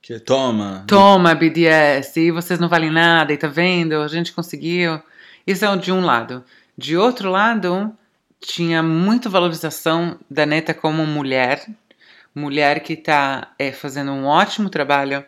Que 0.03 0.19
toma. 0.19 0.85
Toma, 0.87 1.35
BDS, 1.35 2.17
e 2.17 2.31
vocês 2.31 2.61
não 2.61 2.69
valem 2.69 2.91
nada, 2.91 3.33
e 3.33 3.37
tá 3.39 3.49
vendo? 3.49 3.95
A 4.03 4.09
gente 4.09 4.33
conseguiu. 4.33 5.01
Isso 5.47 5.65
é 5.65 5.77
de 5.77 5.91
um 5.91 6.05
lado. 6.05 6.45
De 6.77 6.97
outro 6.97 7.31
lado, 7.31 7.91
tinha 8.41 8.83
muita 8.83 9.31
valorização 9.31 10.19
da 10.31 10.45
Neta 10.45 10.75
como 10.75 11.07
mulher, 11.07 11.67
mulher 12.35 12.81
que 12.81 12.93
está 12.93 13.53
é, 13.59 13.73
fazendo 13.73 14.13
um 14.13 14.27
ótimo 14.27 14.69
trabalho 14.69 15.25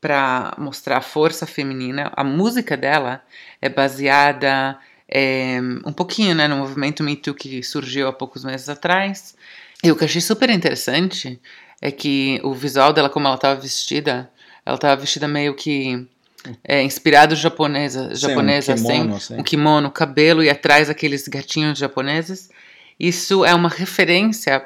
para 0.00 0.54
mostrar 0.58 0.98
a 0.98 1.02
força 1.02 1.46
feminina. 1.46 2.12
A 2.16 2.22
música 2.22 2.76
dela 2.76 3.22
é 3.60 3.68
baseada 3.68 4.78
é, 5.08 5.58
um 5.84 5.92
pouquinho 5.92 6.34
né, 6.34 6.48
no 6.48 6.56
movimento 6.56 7.02
Me 7.02 7.16
Too 7.16 7.34
que 7.34 7.62
surgiu 7.62 8.08
há 8.08 8.12
poucos 8.12 8.44
meses 8.44 8.68
atrás. 8.68 9.34
E 9.82 9.90
o 9.90 9.96
que 9.96 10.04
eu 10.04 10.06
achei 10.06 10.20
super 10.20 10.50
interessante 10.50 11.40
é 11.80 11.90
que 11.90 12.40
o 12.42 12.52
visual 12.54 12.92
dela, 12.92 13.10
como 13.10 13.26
ela 13.26 13.36
estava 13.36 13.60
vestida, 13.60 14.30
ela 14.64 14.76
estava 14.76 14.96
vestida 14.96 15.28
meio 15.28 15.54
que 15.54 16.06
é, 16.64 16.82
inspirado 16.82 17.34
japonesa, 17.34 18.14
japonesa 18.14 18.76
Sim, 18.76 18.82
um 18.82 18.86
kimono, 18.86 19.16
assim, 19.16 19.34
assim. 19.34 19.40
um 19.40 19.44
kimono, 19.44 19.90
cabelo 19.90 20.42
e 20.42 20.50
atrás 20.50 20.88
aqueles 20.90 21.26
gatinhos 21.28 21.78
japoneses. 21.78 22.50
Isso 22.98 23.44
é 23.44 23.54
uma 23.54 23.68
referência 23.68 24.64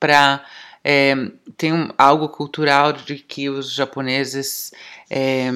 para 0.00 0.44
é, 0.84 1.14
tem 1.56 1.72
um, 1.72 1.88
algo 1.96 2.28
cultural 2.28 2.92
de 2.92 3.16
que 3.16 3.48
os 3.48 3.72
japoneses 3.72 4.72
é, 5.08 5.50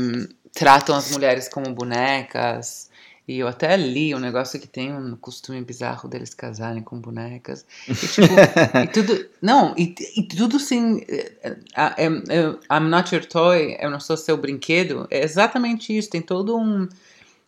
tratam 0.52 0.96
as 0.96 1.10
mulheres 1.10 1.48
como 1.48 1.72
bonecas. 1.74 2.86
E 3.28 3.40
eu 3.40 3.48
até 3.48 3.76
li 3.76 4.14
um 4.14 4.20
negócio 4.20 4.60
que 4.60 4.68
tem 4.68 4.94
um 4.94 5.16
costume 5.16 5.60
bizarro 5.60 6.08
deles 6.08 6.32
casarem 6.32 6.80
com 6.80 7.00
bonecas. 7.00 7.66
E, 7.88 7.94
tipo, 7.94 8.22
e 8.84 8.86
tudo. 8.86 9.28
Não, 9.42 9.74
e, 9.76 9.94
e 10.16 10.22
tudo 10.22 10.56
assim. 10.56 11.02
é, 11.08 11.56
é, 11.76 12.04
é, 12.04 12.76
I'm 12.78 12.88
not 12.88 13.12
your 13.12 13.24
toy, 13.26 13.76
eu 13.80 13.90
não 13.90 13.98
sou 13.98 14.16
seu 14.16 14.36
brinquedo. 14.36 15.08
É 15.10 15.24
exatamente 15.24 15.96
isso. 15.96 16.08
Tem 16.08 16.22
todo 16.22 16.56
um. 16.56 16.88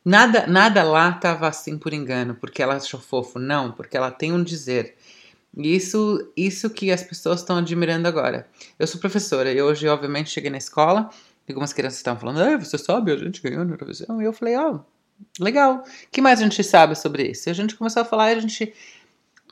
Nada, 0.05 0.47
nada 0.49 0.83
lá 0.83 1.11
estava 1.11 1.47
assim 1.47 1.79
por 1.79 1.93
engano, 1.93 2.35
porque 2.35 2.61
ela 2.61 2.75
achou 2.77 2.99
fofo. 2.99 3.39
Não, 3.39 3.71
porque 3.71 3.97
ela 3.97 4.11
tem 4.11 4.33
um 4.33 4.43
dizer. 4.43 4.97
Isso, 5.59 6.33
isso 6.37 6.71
que 6.71 6.93
as 6.93 7.03
pessoas 7.03 7.41
estão 7.41 7.59
admirando 7.59 8.07
agora. 8.07 8.47
Eu 8.79 8.87
sou 8.87 9.01
professora 9.01 9.53
e 9.53 9.61
hoje, 9.61 9.89
obviamente, 9.89 10.31
cheguei 10.31 10.51
na 10.51 10.59
escola 10.59 11.11
e 11.49 11.53
algumas 11.53 11.73
crianças 11.73 11.99
estavam 11.99 12.21
falando: 12.21 12.41
ah, 12.41 12.57
você 12.57 12.79
sabe, 12.79 13.11
a 13.11 13.17
gente 13.17 13.43
ganhou 13.43 13.65
na 13.65 13.73
Eurovisão. 13.73 14.23
E 14.23 14.25
eu 14.25 14.33
falei: 14.33 14.57
ó, 14.57 14.75
oh, 14.75 15.43
legal. 15.43 15.83
O 15.85 16.11
que 16.13 16.21
mais 16.21 16.41
a 16.41 16.45
gente 16.45 16.63
sabe 16.63 16.95
sobre 16.95 17.25
isso? 17.31 17.49
E 17.49 17.51
a 17.51 17.55
gente 17.55 17.75
começou 17.75 18.03
a 18.03 18.05
falar 18.05 18.33
e 18.33 18.37
a 18.37 18.41
gente. 18.41 18.73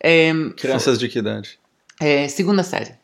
É, 0.00 0.32
Crianças 0.56 0.98
de 0.98 1.08
que 1.08 1.18
idade? 1.18 1.58
é, 2.00 2.28
segunda 2.28 2.62
série. 2.62 2.94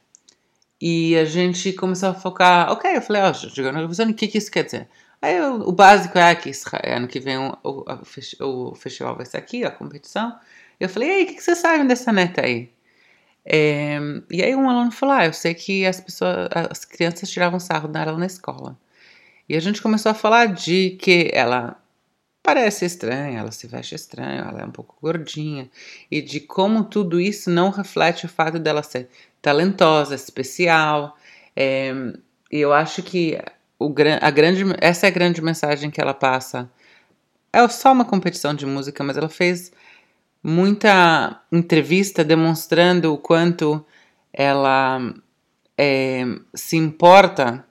E 0.80 1.16
a 1.16 1.24
gente 1.24 1.72
começou 1.72 2.10
a 2.10 2.14
focar. 2.14 2.70
Ok, 2.70 2.96
eu 2.96 3.02
falei: 3.02 3.22
ó, 3.22 3.30
oh, 3.30 3.34
chegou 3.34 3.72
na 3.72 3.80
Eurovisão, 3.80 4.08
o 4.08 4.14
que, 4.14 4.28
que 4.28 4.38
isso 4.38 4.50
quer 4.50 4.64
dizer? 4.64 4.88
Aí 5.20 5.40
o, 5.40 5.68
o 5.68 5.72
básico 5.72 6.18
é 6.18 6.34
que 6.34 6.50
ano 6.84 7.08
que 7.08 7.20
vem 7.20 7.38
o, 7.38 7.56
o, 7.62 7.84
o, 8.40 8.74
festival 8.74 9.16
vai 9.16 9.24
ser 9.24 9.36
aqui, 9.38 9.64
a 9.64 9.70
competição. 9.70 10.36
Eu 10.78 10.88
falei: 10.88 11.10
ei, 11.10 11.24
o 11.24 11.26
que, 11.26 11.34
que 11.34 11.42
você 11.42 11.54
sabe 11.54 11.86
dessa 11.86 12.12
neta 12.12 12.44
aí? 12.44 12.70
É, 13.44 13.98
e 14.30 14.42
aí 14.42 14.54
um 14.54 14.68
aluno 14.68 14.90
falou: 14.92 15.14
Ah, 15.14 15.26
eu 15.26 15.32
sei 15.32 15.54
que 15.54 15.84
as 15.86 16.00
pessoas, 16.00 16.48
as 16.70 16.84
crianças 16.84 17.30
tiravam 17.30 17.58
sarro 17.60 17.88
dela 17.88 18.16
na 18.16 18.26
escola. 18.26 18.78
E 19.48 19.56
a 19.56 19.60
gente 19.60 19.82
começou 19.82 20.10
a 20.10 20.14
falar 20.14 20.46
de 20.46 20.90
que 21.00 21.30
ela 21.32 21.76
parece 22.42 22.84
estranha, 22.84 23.40
ela 23.40 23.52
se 23.52 23.66
veste 23.66 23.94
estranho, 23.94 24.44
ela 24.48 24.62
é 24.62 24.64
um 24.64 24.70
pouco 24.70 24.96
gordinha, 25.00 25.70
e 26.10 26.20
de 26.20 26.40
como 26.40 26.84
tudo 26.84 27.20
isso 27.20 27.50
não 27.50 27.70
reflete 27.70 28.26
o 28.26 28.28
fato 28.28 28.58
dela 28.58 28.82
ser 28.82 29.08
talentosa, 29.40 30.14
especial. 30.14 31.16
É, 31.56 31.92
e 32.50 32.60
eu 32.60 32.72
acho 32.72 33.02
que 33.02 33.38
o, 33.78 33.92
a 34.20 34.30
grande, 34.30 34.64
essa 34.80 35.06
é 35.06 35.08
a 35.08 35.12
grande 35.12 35.42
mensagem 35.42 35.90
que 35.90 36.00
ela 36.00 36.14
passa. 36.14 36.70
É 37.52 37.66
só 37.68 37.92
uma 37.92 38.04
competição 38.04 38.54
de 38.54 38.66
música, 38.66 39.04
mas 39.04 39.16
ela 39.16 39.28
fez 39.28 39.72
muita 40.42 41.40
entrevista 41.50 42.24
demonstrando 42.24 43.12
o 43.12 43.18
quanto 43.18 43.84
ela 44.32 45.14
é, 45.78 46.24
se 46.54 46.76
importa 46.76 47.64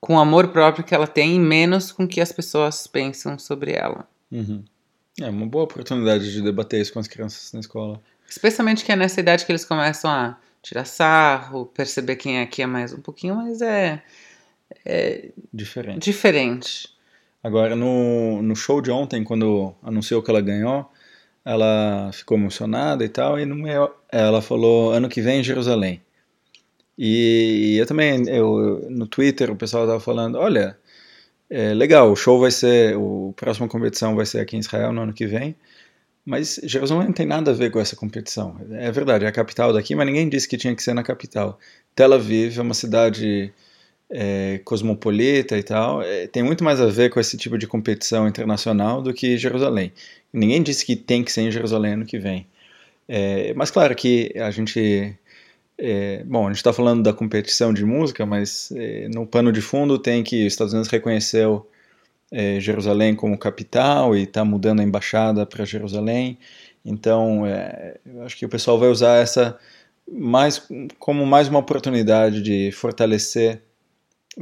com 0.00 0.14
o 0.14 0.18
amor 0.18 0.48
próprio 0.48 0.84
que 0.84 0.94
ela 0.94 1.06
tem 1.06 1.36
e 1.36 1.38
menos 1.38 1.90
com 1.90 2.04
o 2.04 2.08
que 2.08 2.20
as 2.20 2.32
pessoas 2.32 2.86
pensam 2.86 3.38
sobre 3.38 3.72
ela. 3.72 4.08
Uhum. 4.30 4.64
É 5.20 5.28
uma 5.28 5.46
boa 5.46 5.64
oportunidade 5.64 6.30
de 6.30 6.42
debater 6.42 6.80
isso 6.80 6.92
com 6.92 7.00
as 7.00 7.08
crianças 7.08 7.52
na 7.52 7.60
escola. 7.60 8.00
Especialmente 8.28 8.84
que 8.84 8.92
é 8.92 8.96
nessa 8.96 9.20
idade 9.20 9.44
que 9.44 9.50
eles 9.50 9.64
começam 9.64 10.10
a 10.10 10.38
tirar 10.62 10.84
sarro, 10.84 11.66
perceber 11.66 12.16
quem 12.16 12.38
é 12.38 12.46
que 12.46 12.62
é 12.62 12.66
mais 12.66 12.92
um 12.92 13.00
pouquinho, 13.00 13.36
mas 13.36 13.60
é, 13.60 14.02
é 14.84 15.30
diferente. 15.52 16.04
diferente. 16.04 16.88
Agora, 17.42 17.74
no, 17.74 18.42
no 18.42 18.54
show 18.54 18.80
de 18.80 18.90
ontem, 18.90 19.24
quando 19.24 19.74
anunciou 19.82 20.22
que 20.22 20.30
ela 20.30 20.40
ganhou, 20.40 20.90
ela 21.48 22.10
ficou 22.12 22.36
emocionada 22.36 23.02
e 23.02 23.08
tal, 23.08 23.40
e 23.40 23.46
no 23.46 23.54
meio 23.54 23.90
ela 24.12 24.42
falou 24.42 24.92
ano 24.92 25.08
que 25.08 25.22
vem 25.22 25.40
em 25.40 25.42
Jerusalém. 25.42 26.02
E 26.98 27.76
eu 27.78 27.86
também, 27.86 28.28
eu, 28.28 28.86
no 28.90 29.06
Twitter 29.06 29.50
o 29.50 29.56
pessoal 29.56 29.84
estava 29.84 29.98
falando, 29.98 30.36
olha, 30.36 30.76
é 31.48 31.72
legal, 31.72 32.12
o 32.12 32.16
show 32.16 32.38
vai 32.38 32.50
ser, 32.50 32.96
o 32.98 33.32
próxima 33.34 33.66
competição 33.66 34.14
vai 34.14 34.26
ser 34.26 34.40
aqui 34.40 34.56
em 34.56 34.60
Israel 34.60 34.92
no 34.92 35.00
ano 35.02 35.14
que 35.14 35.26
vem, 35.26 35.56
mas 36.24 36.60
Jerusalém 36.64 37.06
não 37.06 37.14
tem 37.14 37.24
nada 37.26 37.52
a 37.52 37.54
ver 37.54 37.70
com 37.70 37.80
essa 37.80 37.96
competição. 37.96 38.56
É 38.72 38.92
verdade, 38.92 39.24
é 39.24 39.28
a 39.28 39.32
capital 39.32 39.72
daqui, 39.72 39.94
mas 39.94 40.06
ninguém 40.06 40.28
disse 40.28 40.46
que 40.46 40.58
tinha 40.58 40.76
que 40.76 40.82
ser 40.82 40.92
na 40.92 41.02
capital. 41.02 41.58
Tel 41.94 42.12
Aviv 42.12 42.58
é 42.58 42.62
uma 42.62 42.74
cidade 42.74 43.50
é, 44.10 44.60
cosmopolita 44.64 45.56
e 45.58 45.62
tal, 45.62 46.02
é, 46.02 46.26
tem 46.26 46.42
muito 46.42 46.64
mais 46.64 46.80
a 46.80 46.86
ver 46.86 47.10
com 47.10 47.20
esse 47.20 47.36
tipo 47.36 47.58
de 47.58 47.66
competição 47.66 48.26
internacional 48.26 49.02
do 49.02 49.12
que 49.12 49.36
Jerusalém. 49.36 49.92
Ninguém 50.32 50.62
disse 50.62 50.84
que 50.84 50.96
tem 50.96 51.22
que 51.22 51.32
ser 51.32 51.42
em 51.42 51.50
Jerusalém 51.50 51.94
ano 51.94 52.06
que 52.06 52.18
vem. 52.18 52.46
É, 53.08 53.54
mas 53.54 53.70
claro 53.70 53.94
que 53.94 54.32
a 54.36 54.50
gente. 54.50 55.14
É, 55.78 56.24
bom, 56.24 56.46
a 56.46 56.48
gente 56.50 56.56
está 56.58 56.72
falando 56.72 57.02
da 57.02 57.12
competição 57.12 57.72
de 57.72 57.84
música, 57.84 58.26
mas 58.26 58.72
é, 58.72 59.08
no 59.08 59.26
pano 59.26 59.52
de 59.52 59.60
fundo 59.62 59.98
tem 59.98 60.24
que 60.24 60.46
os 60.46 60.52
Estados 60.52 60.72
Unidos 60.72 60.90
reconheceu 60.90 61.68
é, 62.32 62.60
Jerusalém 62.60 63.14
como 63.14 63.38
capital 63.38 64.16
e 64.16 64.24
está 64.24 64.44
mudando 64.44 64.80
a 64.80 64.82
embaixada 64.82 65.46
para 65.46 65.64
Jerusalém. 65.64 66.38
Então, 66.84 67.44
eu 68.06 68.22
acho 68.22 68.36
que 68.36 68.46
o 68.46 68.48
pessoal 68.48 68.78
vai 68.78 68.88
usar 68.88 69.16
essa 69.16 69.58
mais 70.10 70.62
como 70.98 71.26
mais 71.26 71.48
uma 71.48 71.58
oportunidade 71.58 72.40
de 72.42 72.72
fortalecer 72.72 73.60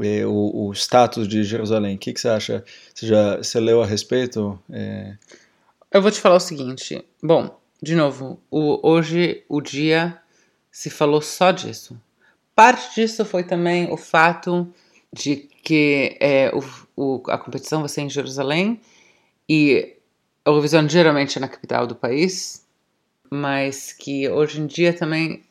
é, 0.03 0.27
o, 0.27 0.69
o, 0.69 0.73
status 0.73 1.27
de 1.27 1.43
Jerusalém. 1.45 1.97
O 1.97 1.99
que, 1.99 2.13
que 2.13 2.21
você 2.21 2.29
acha? 2.29 2.65
Você 2.95 3.07
já 3.07 3.37
você 3.37 3.61
leu 3.61 3.83
a 3.83 3.87
respeito? 3.87 4.59
Eu 5.91 6.03
vou 6.03 6.11
te 6.11 6.21
falar 6.21 6.37
o 6.37 6.41
seguinte. 6.41 7.05
Bom, 7.23 7.59
de 7.83 7.95
novo, 7.95 8.41
o, 8.51 8.87
hoje 8.89 9.45
o 9.49 9.61
dia 9.61 10.21
se 10.71 10.91
falou 10.91 11.21
só 11.23 11.51
disso. 11.51 12.01
Parte 12.55 12.95
disso 12.95 13.25
foi 13.25 13.45
também 13.45 13.91
o 13.93 13.97
fato 13.97 14.73
de 15.13 15.37
que 15.63 16.17
é, 16.21 16.51
o, 16.55 16.63
o, 16.97 17.23
a 17.29 17.39
competição 17.39 17.81
vai 17.81 17.89
ser 17.89 18.03
em 18.03 18.11
Jerusalém 18.11 18.81
e 19.49 19.97
a 20.45 20.51
Eurovisão 20.51 20.89
geralmente 20.89 21.39
é 21.39 21.41
na 21.41 21.49
capital 21.49 21.87
do 21.87 21.95
país, 21.95 22.67
mas 23.31 23.93
que 23.93 24.29
hoje 24.29 24.61
em 24.61 24.67
dia 24.67 24.93
também 24.93 25.43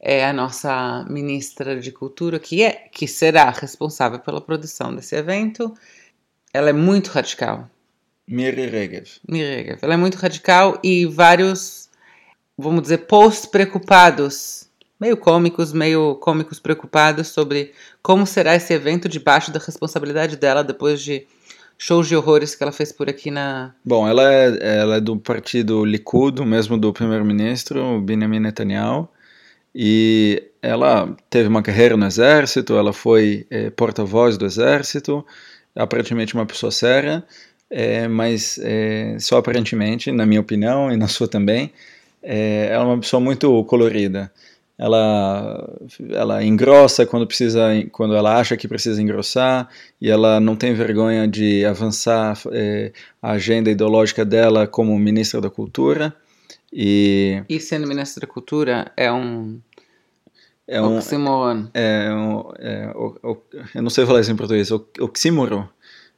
é 0.00 0.24
a 0.24 0.32
nossa 0.32 1.04
ministra 1.10 1.78
de 1.78 1.92
cultura 1.92 2.38
que 2.38 2.62
é 2.62 2.72
que 2.90 3.06
será 3.06 3.50
responsável 3.50 4.18
pela 4.18 4.40
produção 4.40 4.94
desse 4.94 5.14
evento. 5.14 5.74
Ela 6.52 6.70
é 6.70 6.72
muito 6.72 7.08
radical. 7.08 7.68
Miri 8.26 8.66
Regev. 8.66 9.08
Miri 9.28 9.56
Regev. 9.56 9.78
Ela 9.82 9.94
é 9.94 9.96
muito 9.98 10.16
radical 10.16 10.80
e 10.82 11.04
vários, 11.04 11.90
vamos 12.56 12.82
dizer, 12.82 12.98
posts 12.98 13.44
preocupados, 13.44 14.70
meio 14.98 15.16
cômicos, 15.16 15.72
meio 15.72 16.14
cômicos 16.16 16.58
preocupados 16.58 17.28
sobre 17.28 17.72
como 18.02 18.26
será 18.26 18.54
esse 18.54 18.72
evento 18.72 19.08
debaixo 19.08 19.52
da 19.52 19.60
responsabilidade 19.60 20.36
dela 20.36 20.64
depois 20.64 21.02
de 21.02 21.26
shows 21.76 22.08
de 22.08 22.16
horrores 22.16 22.54
que 22.54 22.62
ela 22.62 22.72
fez 22.72 22.90
por 22.90 23.08
aqui 23.08 23.30
na. 23.30 23.74
Bom, 23.84 24.08
ela 24.08 24.32
é, 24.32 24.78
ela 24.78 24.96
é 24.96 25.00
do 25.00 25.18
partido 25.18 25.84
Likud, 25.84 26.40
mesmo 26.44 26.78
do 26.78 26.92
primeiro-ministro 26.92 28.00
Benjamin 28.00 28.40
Netanyahu, 28.40 29.08
e 29.74 30.42
ela 30.62 31.14
teve 31.28 31.48
uma 31.48 31.62
carreira 31.62 31.96
no 31.96 32.06
exército, 32.06 32.74
ela 32.74 32.92
foi 32.92 33.46
é, 33.50 33.70
porta-voz 33.70 34.36
do 34.36 34.44
exército, 34.44 35.24
aparentemente 35.74 36.34
uma 36.34 36.46
pessoa 36.46 36.70
séria 36.70 37.24
é, 37.70 38.08
mas 38.08 38.58
é, 38.62 39.16
só 39.20 39.38
aparentemente, 39.38 40.10
na 40.10 40.26
minha 40.26 40.40
opinião 40.40 40.92
e 40.92 40.96
na 40.96 41.06
sua 41.06 41.28
também, 41.28 41.72
é, 42.22 42.68
ela 42.72 42.84
é 42.84 42.86
uma 42.86 42.98
pessoa 43.00 43.20
muito 43.20 43.64
colorida. 43.64 44.30
ela, 44.78 45.78
ela 46.10 46.44
engrossa 46.44 47.06
quando 47.06 47.26
precisa, 47.26 47.68
quando 47.92 48.14
ela 48.16 48.38
acha 48.38 48.56
que 48.56 48.66
precisa 48.68 49.00
engrossar, 49.02 49.68
e 50.00 50.10
ela 50.10 50.40
não 50.40 50.56
tem 50.56 50.74
vergonha 50.74 51.28
de 51.28 51.64
avançar 51.66 52.38
é, 52.52 52.92
a 53.22 53.32
agenda 53.32 53.70
ideológica 53.70 54.24
dela 54.24 54.66
como 54.66 54.98
ministra 54.98 55.40
da 55.40 55.50
Cultura. 55.50 56.14
E, 56.72 57.42
e 57.48 57.60
sendo 57.60 57.86
ministra 57.86 58.26
da 58.26 58.32
Cultura 58.32 58.92
é 58.96 59.10
um 59.12 59.60
é 60.66 60.80
um 60.80 60.98
oxímoron. 60.98 61.66
É, 61.74 62.08
um, 62.12 62.52
é, 62.58 62.92
o, 62.94 63.16
o, 63.24 63.36
eu 63.74 63.82
não 63.82 63.90
sei 63.90 64.06
falar 64.06 64.20
isso 64.20 64.30
em 64.30 64.36
português. 64.36 64.70
Oxímoron. 64.70 65.66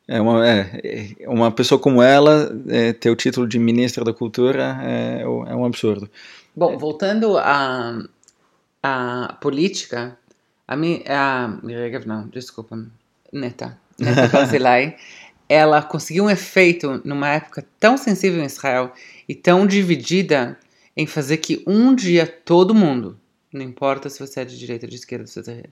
É 0.07 0.21
uma, 0.21 0.47
é, 0.47 1.15
é, 1.21 1.29
uma 1.29 1.51
pessoa 1.51 1.79
como 1.79 2.03
ela 2.03 2.55
é, 2.69 2.93
ter 2.93 3.09
o 3.09 3.17
título 3.17 3.49
de 3.49 3.59
ministra 3.59 4.05
da 4.05 4.13
cultura 4.13 4.79
é, 4.83 5.23
é 5.23 5.27
um 5.27 5.65
absurdo. 5.65 6.11
Bom, 6.55 6.77
voltando 6.77 7.39
à 7.39 7.99
a, 8.83 9.39
política, 9.41 10.19
a 10.69 10.77
mim, 10.77 11.03
a 11.07 11.49
não, 12.05 12.29
desculpa, 12.29 12.79
Neta, 13.33 13.79
Neta 13.99 14.29
ela 15.53 15.83
conseguiu 15.83 16.25
um 16.25 16.31
efeito 16.31 17.03
numa 17.05 17.29
época 17.29 17.63
tão 17.79 17.99
sensível 17.99 18.43
em 18.43 18.47
Israel 18.47 18.93
e 19.29 19.35
tão 19.35 19.67
dividida 19.67 20.59
em 20.97 21.07
fazer 21.07 21.37
que 21.37 21.63
um 21.67 21.95
dia 21.95 22.27
todo 22.27 22.75
mundo, 22.75 23.19
não 23.53 23.61
importa 23.61 24.09
se 24.09 24.19
você 24.19 24.41
é 24.41 24.45
de 24.47 24.59
direita 24.59 24.87
ou 24.87 24.91
de 24.91 24.97
esquerda, 24.97 25.27
se 25.27 25.43
você, 25.43 25.65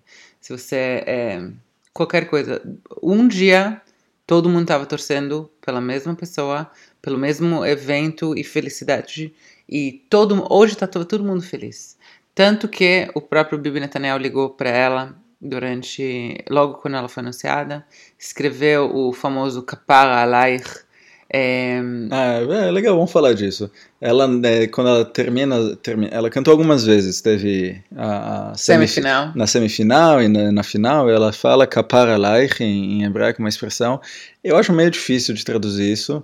você 0.49 0.77
é 1.07 1.51
qualquer 1.95 2.29
coisa, 2.29 2.61
um 3.03 3.27
dia 3.27 3.81
todo 4.27 4.51
mundo 4.51 4.63
estava 4.63 4.85
torcendo 4.85 5.51
pela 5.63 5.81
mesma 5.81 6.15
pessoa, 6.15 6.71
pelo 7.01 7.17
mesmo 7.17 7.65
evento 7.65 8.37
e 8.37 8.45
felicidade. 8.45 9.33
E 9.67 10.05
todo 10.11 10.47
hoje 10.53 10.75
está 10.75 10.87
todo 10.87 11.25
mundo 11.25 11.43
feliz. 11.43 11.97
Tanto 12.35 12.69
que 12.69 13.11
o 13.15 13.21
próprio 13.21 13.59
Bibi 13.59 13.81
Netanyahu 13.81 14.19
ligou 14.19 14.51
para 14.51 14.69
ela 14.69 15.17
durante 15.41 16.45
logo 16.49 16.75
quando 16.75 16.97
ela 16.97 17.09
foi 17.09 17.23
anunciada, 17.23 17.87
escreveu 18.19 18.95
o 18.95 19.13
famoso 19.13 19.63
Kapara 19.63 20.21
Alaich, 20.21 20.85
é... 21.33 21.81
Ah, 22.11 22.41
é 22.41 22.71
legal, 22.73 22.97
vamos 22.97 23.13
falar 23.13 23.35
disso. 23.35 23.71
Ela, 24.01 24.29
é, 24.43 24.67
quando 24.67 24.89
ela 24.89 25.05
termina, 25.05 25.77
termina, 25.77 26.13
ela 26.13 26.29
cantou 26.29 26.51
algumas 26.51 26.85
vezes, 26.85 27.21
teve 27.21 27.81
a, 27.97 28.51
a 28.51 28.55
semifinal. 28.57 29.31
Na 29.37 29.47
semifinal 29.47 30.21
e 30.21 30.27
na, 30.27 30.51
na 30.51 30.63
final, 30.65 31.09
ela 31.09 31.33
fala 31.33 31.69
kapara 31.69 32.17
laich 32.17 32.61
em, 32.65 33.01
em, 33.01 33.05
hebraico, 33.05 33.39
uma 33.39 33.49
expressão. 33.49 34.01
Eu 34.43 34.57
acho 34.57 34.73
meio 34.73 34.91
difícil 34.91 35.33
de 35.33 35.45
traduzir 35.45 35.93
isso. 35.93 36.21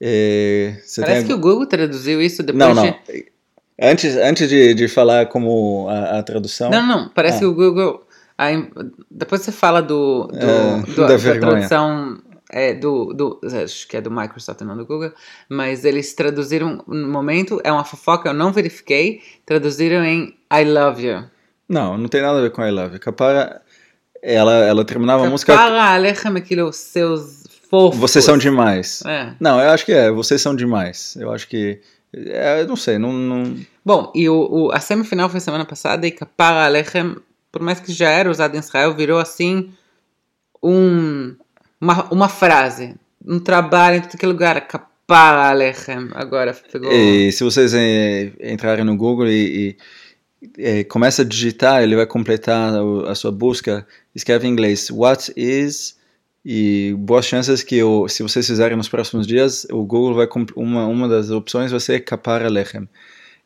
É, 0.00 0.74
Parece 0.98 1.18
tem... 1.20 1.26
que 1.26 1.32
o 1.32 1.38
Google 1.38 1.66
traduziu 1.66 2.22
isso 2.22 2.40
depois 2.40 2.64
não, 2.64 2.74
não. 2.74 2.84
de... 2.84 3.26
Antes, 3.80 4.14
antes 4.16 4.48
de, 4.48 4.72
de 4.72 4.86
falar 4.86 5.26
como 5.26 5.88
a, 5.88 6.20
a 6.20 6.22
tradução... 6.22 6.70
Não, 6.70 6.86
não, 6.86 7.08
parece 7.08 7.38
ah. 7.38 7.40
que 7.40 7.46
o 7.46 7.54
Google... 7.54 8.06
Aí, 8.36 8.68
depois 9.10 9.42
você 9.42 9.52
fala 9.52 9.80
do, 9.80 10.26
do, 10.26 10.36
é, 10.36 10.82
do 10.82 10.96
da, 11.06 11.16
da 11.16 11.18
tradução 11.18 12.18
é 12.54 12.72
do, 12.72 13.12
do, 13.12 13.40
acho 13.64 13.88
que 13.88 13.96
é 13.96 14.00
do 14.00 14.10
Microsoft, 14.10 14.60
não 14.60 14.76
do 14.76 14.86
Google, 14.86 15.12
mas 15.48 15.84
eles 15.84 16.14
traduziram, 16.14 16.84
no 16.86 17.08
momento, 17.08 17.60
é 17.64 17.72
uma 17.72 17.84
fofoca, 17.84 18.28
eu 18.28 18.34
não 18.34 18.52
verifiquei, 18.52 19.20
traduziram 19.44 20.04
em 20.04 20.36
I 20.52 20.64
love 20.64 21.04
you. 21.04 21.24
Não, 21.68 21.98
não 21.98 22.08
tem 22.08 22.22
nada 22.22 22.38
a 22.38 22.42
ver 22.42 22.50
com 22.52 22.64
I 22.64 22.70
love 22.70 22.94
you. 22.94 23.00
Capara, 23.00 23.60
ela, 24.22 24.54
ela 24.64 24.84
terminava 24.84 25.18
Capara, 25.18 25.28
a 25.28 25.32
música... 25.32 25.52
Capara, 25.52 25.94
alechem 25.94 26.36
aquilo, 26.36 26.72
seus 26.72 27.44
fofos. 27.68 27.98
Vocês 27.98 28.24
são 28.24 28.38
demais. 28.38 29.02
É. 29.04 29.32
Não, 29.40 29.60
eu 29.60 29.70
acho 29.70 29.84
que 29.84 29.92
é, 29.92 30.10
vocês 30.10 30.40
são 30.40 30.54
demais. 30.54 31.16
Eu 31.18 31.32
acho 31.32 31.48
que, 31.48 31.80
é, 32.12 32.60
eu 32.62 32.68
não 32.68 32.76
sei, 32.76 32.98
não... 32.98 33.12
não... 33.12 33.56
Bom, 33.84 34.12
e 34.14 34.28
o, 34.28 34.48
o, 34.50 34.72
a 34.72 34.78
semifinal 34.78 35.28
foi 35.28 35.40
semana 35.40 35.64
passada 35.64 36.06
e 36.06 36.12
Capara 36.12 36.66
Alechem, 36.66 37.16
por 37.54 37.62
mais 37.62 37.78
que 37.78 37.92
já 37.92 38.10
era 38.10 38.28
usado 38.28 38.56
em 38.56 38.58
Israel, 38.58 38.92
virou 38.94 39.20
assim 39.20 39.72
um 40.60 41.36
uma, 41.80 42.12
uma 42.12 42.28
frase, 42.28 42.96
um 43.24 43.38
trabalho 43.38 43.98
em 43.98 44.00
todo 44.00 44.14
aquele 44.14 44.32
lugar, 44.32 44.66
Kapara 44.66 45.50
Alechem, 45.50 46.08
agora 46.14 46.52
pegou... 46.72 46.90
E 46.90 47.30
se 47.30 47.44
vocês 47.44 47.72
é, 47.72 48.32
entrarem 48.40 48.84
no 48.84 48.96
Google 48.96 49.28
e, 49.28 49.76
e 50.42 50.50
é, 50.58 50.84
começa 50.84 51.22
a 51.22 51.24
digitar, 51.24 51.82
ele 51.82 51.94
vai 51.94 52.06
completar 52.06 52.72
a, 53.06 53.14
sua 53.14 53.30
busca, 53.30 53.86
escreve 54.12 54.48
em 54.48 54.50
inglês, 54.50 54.90
what 54.90 55.32
is... 55.36 56.02
E 56.46 56.94
boas 56.98 57.24
chances 57.24 57.62
que 57.62 57.82
o, 57.82 58.06
se 58.06 58.22
vocês 58.22 58.46
fizerem 58.46 58.76
nos 58.76 58.86
próximos 58.86 59.26
dias, 59.26 59.66
o 59.70 59.82
Google 59.82 60.14
vai 60.14 60.28
uma 60.54 60.86
uma 60.86 61.08
das 61.08 61.30
opções 61.30 61.70
vai 61.70 61.80
ser 61.80 62.00
Kapara. 62.00 62.50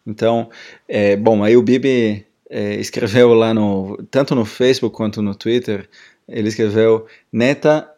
Então, 0.04 0.50
é, 0.88 1.14
bom, 1.14 1.44
aí 1.44 1.56
o 1.56 1.62
Bibi 1.62 2.26
é, 2.50 2.76
escreveu 2.76 3.34
lá 3.34 3.52
no 3.52 3.96
tanto 4.10 4.34
no 4.34 4.44
Facebook 4.44 4.96
quanto 4.96 5.22
no 5.22 5.34
Twitter, 5.34 5.88
ele 6.28 6.48
escreveu 6.48 7.06
Neta 7.32 7.88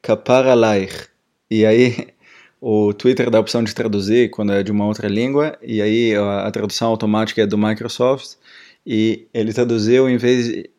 kapara 0.00 0.54
laich. 0.54 1.08
E 1.50 1.64
aí 1.64 2.08
o 2.60 2.92
Twitter 2.92 3.30
dá 3.30 3.38
a 3.38 3.40
opção 3.40 3.62
de 3.62 3.74
traduzir 3.74 4.30
quando 4.30 4.52
é 4.52 4.62
de 4.62 4.72
uma 4.72 4.86
outra 4.86 5.08
língua, 5.08 5.56
e 5.62 5.80
aí 5.80 6.14
a, 6.14 6.46
a 6.46 6.50
tradução 6.50 6.88
automática 6.88 7.42
é 7.42 7.46
do 7.46 7.58
Microsoft, 7.58 8.36
e 8.86 9.26
ele 9.32 9.52
traduziu 9.52 10.08
em 10.08 10.16
vez 10.16 10.46
de, 10.46 10.70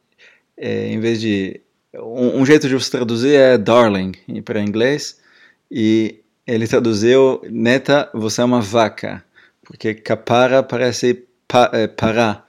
é, 0.58 0.88
em 0.88 1.00
vez 1.00 1.22
de 1.22 1.62
um, 1.96 2.42
um, 2.42 2.46
jeito 2.46 2.68
de 2.68 2.74
você 2.74 2.92
traduzir 2.92 3.36
é 3.36 3.58
darling 3.58 4.14
para 4.44 4.62
inglês, 4.62 5.20
e 5.72 6.20
ele 6.46 6.68
traduziu 6.68 7.42
neta, 7.50 8.10
você 8.14 8.42
é 8.42 8.46
uma 8.46 8.62
vaca, 8.62 9.24
porque 9.64 9.94
capara 9.94 10.62
parece 10.64 11.26
pa, 11.48 11.70
é, 11.74 11.88
parar, 11.88 12.43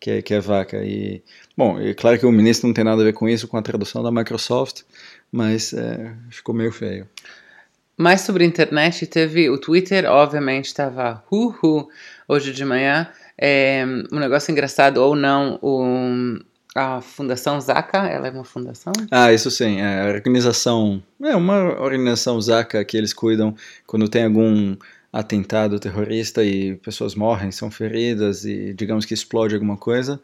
que 0.00 0.10
é, 0.10 0.22
que 0.22 0.34
é 0.34 0.40
vaca. 0.40 0.82
E, 0.82 1.22
bom, 1.56 1.78
é 1.78 1.92
claro 1.92 2.18
que 2.18 2.26
o 2.26 2.32
ministro 2.32 2.66
não 2.66 2.74
tem 2.74 2.82
nada 2.82 3.02
a 3.02 3.04
ver 3.04 3.12
com 3.12 3.28
isso, 3.28 3.46
com 3.46 3.56
a 3.58 3.62
tradução 3.62 4.02
da 4.02 4.10
Microsoft, 4.10 4.82
mas 5.30 5.72
é, 5.72 6.14
ficou 6.30 6.54
meio 6.54 6.72
feio. 6.72 7.06
Mais 7.96 8.22
sobre 8.22 8.44
a 8.44 8.46
internet, 8.46 9.06
teve 9.06 9.50
o 9.50 9.58
Twitter, 9.58 10.06
obviamente 10.06 10.66
estava 10.66 11.22
uhu 11.30 11.88
hoje 12.26 12.50
de 12.50 12.64
manhã. 12.64 13.06
É, 13.36 13.84
um 14.10 14.18
negócio 14.18 14.50
engraçado 14.50 14.96
ou 14.98 15.14
não, 15.14 15.58
o, 15.60 16.38
a 16.74 17.02
Fundação 17.02 17.60
Zaca, 17.60 18.06
ela 18.06 18.28
é 18.28 18.30
uma 18.30 18.44
fundação? 18.44 18.92
Ah, 19.10 19.32
isso 19.32 19.50
sim, 19.50 19.80
é 19.80 20.02
a 20.02 20.14
organização, 20.14 21.02
é 21.22 21.36
uma 21.36 21.78
organização 21.78 22.40
Zaca 22.40 22.82
que 22.84 22.96
eles 22.96 23.12
cuidam 23.12 23.54
quando 23.86 24.08
tem 24.08 24.24
algum 24.24 24.76
atentado 25.12 25.80
terrorista 25.80 26.44
e 26.44 26.76
pessoas 26.76 27.14
morrem, 27.14 27.50
são 27.50 27.70
feridas 27.70 28.44
e 28.44 28.72
digamos 28.74 29.04
que 29.04 29.14
explode 29.14 29.54
alguma 29.54 29.76
coisa, 29.76 30.20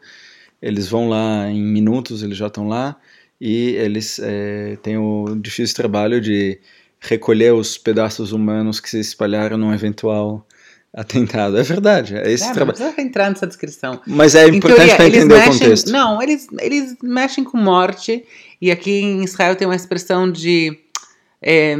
eles 0.61 0.87
vão 0.87 1.09
lá 1.09 1.49
em 1.49 1.61
minutos, 1.61 2.23
eles 2.23 2.37
já 2.37 2.47
estão 2.47 2.67
lá 2.67 2.95
e 3.39 3.71
eles 3.75 4.19
é, 4.19 4.77
têm 4.81 4.97
o 4.97 5.35
difícil 5.35 5.75
trabalho 5.75 6.19
de 6.19 6.59
recolher 6.99 7.53
os 7.53 7.77
pedaços 7.77 8.31
humanos 8.31 8.79
que 8.79 8.89
se 8.89 8.99
espalharam 8.99 9.57
num 9.57 9.73
eventual 9.73 10.45
atentado. 10.93 11.57
É 11.57 11.63
verdade. 11.63 12.15
É 12.15 12.31
esse 12.31 12.45
é, 12.45 12.53
trabalho. 12.53 12.79
Não 12.79 12.85
precisa 12.87 13.07
entrar 13.07 13.29
nessa 13.29 13.45
descrição. 13.45 14.01
Mas 14.07 14.33
é 14.33 14.47
importante 14.47 14.95
para 14.95 15.07
entender 15.07 15.35
mexem, 15.35 15.49
o 15.49 15.53
contexto. 15.53 15.91
Não, 15.91 16.21
eles, 16.21 16.47
eles 16.59 16.95
mexem 17.03 17.43
com 17.43 17.57
morte 17.57 18.25
e 18.59 18.71
aqui 18.71 19.01
em 19.01 19.23
Israel 19.23 19.55
tem 19.55 19.67
uma 19.67 19.75
expressão 19.75 20.31
de 20.31 20.75
é, 21.41 21.75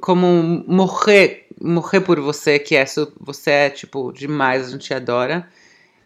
como 0.00 0.64
morrer, 0.66 1.41
morrer 1.62 2.00
por 2.00 2.20
você, 2.20 2.58
que 2.58 2.76
é 2.76 2.84
você 3.20 3.50
é 3.50 3.70
tipo 3.70 4.12
demais, 4.12 4.66
a 4.66 4.70
gente 4.70 4.86
te 4.86 4.94
adora. 4.94 5.48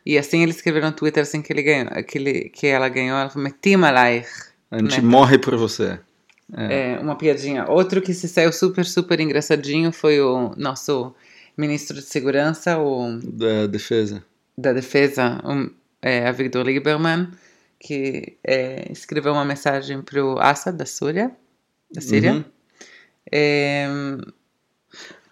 E 0.04 0.16
assim 0.16 0.42
ele 0.42 0.52
escreveu 0.52 0.82
no 0.82 0.92
Twitter 0.92 1.22
assim 1.22 1.42
que 1.42 1.52
ele 1.52 1.62
ganhou, 1.62 2.04
que, 2.04 2.18
ele, 2.18 2.48
que 2.50 2.66
ela 2.66 2.88
ganhou, 2.88 3.18
ela 3.18 3.28
falou, 3.28 3.44
metim 3.44 3.74
alaich. 3.82 4.28
A 4.70 4.78
gente 4.78 5.00
né? 5.00 5.08
morre 5.08 5.38
por 5.38 5.56
você. 5.56 5.98
É. 6.56 6.92
é. 6.92 6.98
uma 7.00 7.16
piadinha. 7.16 7.66
Outro 7.68 8.00
que 8.00 8.14
se 8.14 8.28
saiu 8.28 8.52
super, 8.52 8.84
super 8.84 9.18
engraçadinho 9.18 9.90
foi 9.90 10.20
o 10.20 10.54
nosso 10.56 11.14
ministro 11.56 11.96
de 11.96 12.02
segurança, 12.02 12.78
o... 12.78 13.18
Da 13.22 13.66
defesa. 13.66 14.22
Da 14.56 14.72
defesa, 14.72 15.40
um, 15.44 15.70
é, 16.00 16.26
a 16.26 16.32
Victor 16.32 16.64
Lieberman, 16.64 17.30
que 17.80 18.36
é, 18.44 18.90
escreveu 18.92 19.32
uma 19.32 19.44
mensagem 19.44 20.02
para 20.02 20.24
o 20.24 20.38
Assad, 20.38 20.76
da 20.76 20.86
Síria. 20.86 21.32
Da 21.90 22.00
Síria. 22.00 22.32
Uhum. 22.32 22.44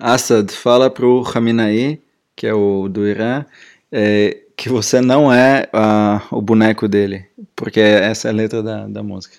Assad, 0.07 0.53
fala 0.53 0.90
para 0.90 1.07
o 1.07 1.23
Khamenei, 1.23 2.03
que 2.37 2.47
é 2.47 2.53
o 2.53 2.90
do 2.90 3.07
Irã, 3.09 3.47
é, 3.90 4.43
que 4.55 4.69
você 4.69 5.01
não 5.01 5.33
é 5.33 5.67
uh, 5.73 6.37
o 6.37 6.43
boneco 6.43 6.87
dele, 6.87 7.25
porque 7.57 7.81
essa 7.81 8.29
é 8.29 8.31
a 8.31 8.35
letra 8.35 8.62
da, 8.62 8.87
da 8.87 9.03
música. 9.03 9.37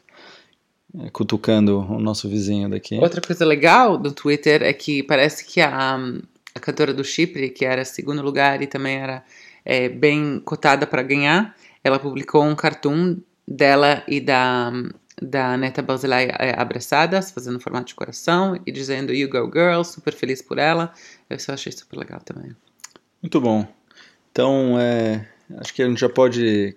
É, 1.03 1.11
cutucando 1.11 1.81
o 1.81 1.99
nosso 1.99 2.27
vizinho 2.27 2.67
daqui. 2.67 2.97
Outra 2.97 3.21
coisa 3.21 3.45
legal 3.45 3.95
do 3.95 4.11
Twitter 4.11 4.63
é 4.63 4.73
que 4.73 5.03
parece 5.03 5.45
que 5.45 5.61
a, 5.61 5.99
a 6.55 6.59
cantora 6.59 6.95
do 6.95 7.03
Chipre, 7.03 7.51
que 7.51 7.63
era 7.63 7.85
segundo 7.85 8.23
lugar 8.23 8.59
e 8.63 8.65
também 8.65 8.97
era 8.97 9.23
é, 9.63 9.87
bem 9.87 10.41
cotada 10.43 10.87
para 10.87 11.03
ganhar, 11.03 11.55
ela 11.83 11.99
publicou 11.99 12.43
um 12.43 12.55
cartoon 12.55 13.17
dela 13.47 14.03
e 14.07 14.19
da, 14.19 14.71
da 15.21 15.55
Neta 15.57 15.81
Barzilai 15.81 16.29
é, 16.39 16.59
abraçadas, 16.59 17.31
fazendo 17.31 17.59
formato 17.59 17.87
de 17.87 17.95
coração 17.95 18.59
e 18.65 18.71
dizendo 18.71 19.13
You 19.13 19.29
Go 19.29 19.49
Girl, 19.51 19.83
super 19.83 20.13
feliz 20.13 20.41
por 20.41 20.57
ela. 20.57 20.93
Eu 21.29 21.39
só 21.39 21.53
achei 21.53 21.71
super 21.71 21.97
legal 21.97 22.19
também. 22.19 22.55
Muito 23.21 23.39
bom. 23.39 23.67
Então, 24.31 24.77
é, 24.79 25.27
acho 25.57 25.73
que 25.73 25.81
a 25.81 25.87
gente 25.87 25.99
já 25.99 26.09
pode 26.09 26.75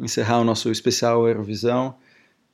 encerrar 0.00 0.40
o 0.40 0.44
nosso 0.44 0.70
especial 0.70 1.28
Eurovisão. 1.28 1.94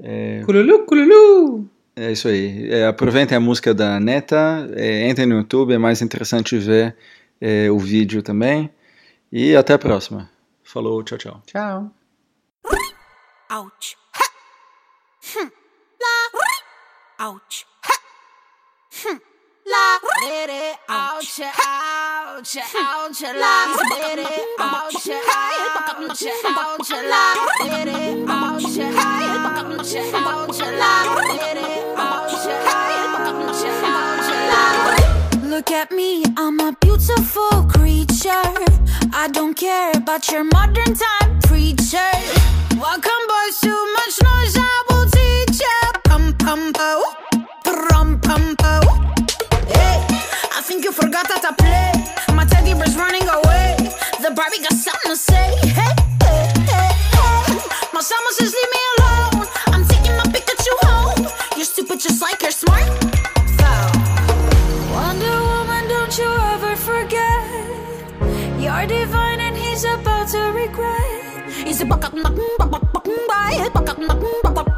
É, 0.00 0.42
Cululu, 0.44 0.84
cululu! 0.86 1.70
é 1.96 2.12
isso 2.12 2.28
aí. 2.28 2.70
É, 2.70 2.86
aproveitem 2.86 3.36
a 3.36 3.40
música 3.40 3.72
da 3.72 4.00
Neta, 4.00 4.68
é, 4.74 5.08
entrem 5.08 5.26
no 5.26 5.36
YouTube, 5.36 5.72
é 5.72 5.78
mais 5.78 6.02
interessante 6.02 6.58
ver 6.58 6.96
é, 7.40 7.70
o 7.70 7.78
vídeo 7.78 8.22
também. 8.22 8.70
E 9.30 9.54
até 9.56 9.74
a 9.74 9.78
próxima. 9.78 10.30
Falou, 10.62 11.02
tchau, 11.02 11.18
tchau. 11.18 11.42
Tchau. 11.46 11.90
Ouch. 13.50 14.03
Ha. 15.24 15.40
Hm. 15.40 15.50
La. 16.02 16.14
Ouch. 17.26 17.64
Ha. 17.82 17.96
Hm. 19.02 19.20
La. 19.66 19.98
Ouch. 20.88 21.40
Ouch. 21.40 22.56
Ouch. 22.76 23.22
La. 23.22 23.54
Ouch. 23.94 25.08
Ouch. 25.08 26.24
Ouch. 26.44 26.90
La. 27.12 27.24
Ouch. 27.64 28.78
Ouch. 29.64 29.94
Ouch. 29.94 30.60
La. 30.82 30.92
Ouch. 31.96 32.44
Ouch. 32.44 34.30
La. 34.50 34.62
Look 35.48 35.70
at 35.70 35.90
me, 35.90 36.24
I'm 36.36 36.60
a 36.60 36.76
beautiful 36.80 37.64
creature. 37.72 38.52
I 39.14 39.28
don't 39.32 39.54
care 39.54 39.92
about 39.94 40.30
your 40.30 40.44
modern 40.44 40.94
time 40.94 41.40
preacher. 41.40 42.10
Welcome, 42.76 43.24
summer 58.04 58.32
says 58.32 58.52
leave 58.52 58.72
me 58.76 58.82
alone. 58.98 59.46
I'm 59.72 59.84
taking 59.88 60.16
my 60.20 60.26
Pikachu 60.34 60.74
home. 60.84 61.26
You're 61.56 61.64
stupid 61.64 62.00
just 62.00 62.20
like 62.20 62.42
you're 62.42 62.50
smart. 62.50 62.84
Wonder 64.92 65.36
Woman, 65.50 65.84
don't 65.88 66.14
you 66.18 66.30
ever 66.52 66.76
forget. 66.76 67.40
You're 68.60 68.86
divine 68.86 69.40
and 69.40 69.56
he's 69.56 69.84
about 69.84 70.28
to 70.32 70.40
regret. 70.52 71.50
He's 71.66 71.80
a 71.80 71.86
buck 71.86 72.04
up, 72.04 72.12
knock, 72.12 72.36
buck, 72.58 72.70
buck, 72.70 72.92
buck, 72.92 73.06
buy, 73.26 73.70
buck 73.72 73.88
up, 73.88 73.98
knock, 73.98 74.20
buck, 74.20 74.54
buck, 74.54 74.66
buck, 74.66 74.73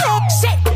Shit. 0.00 0.69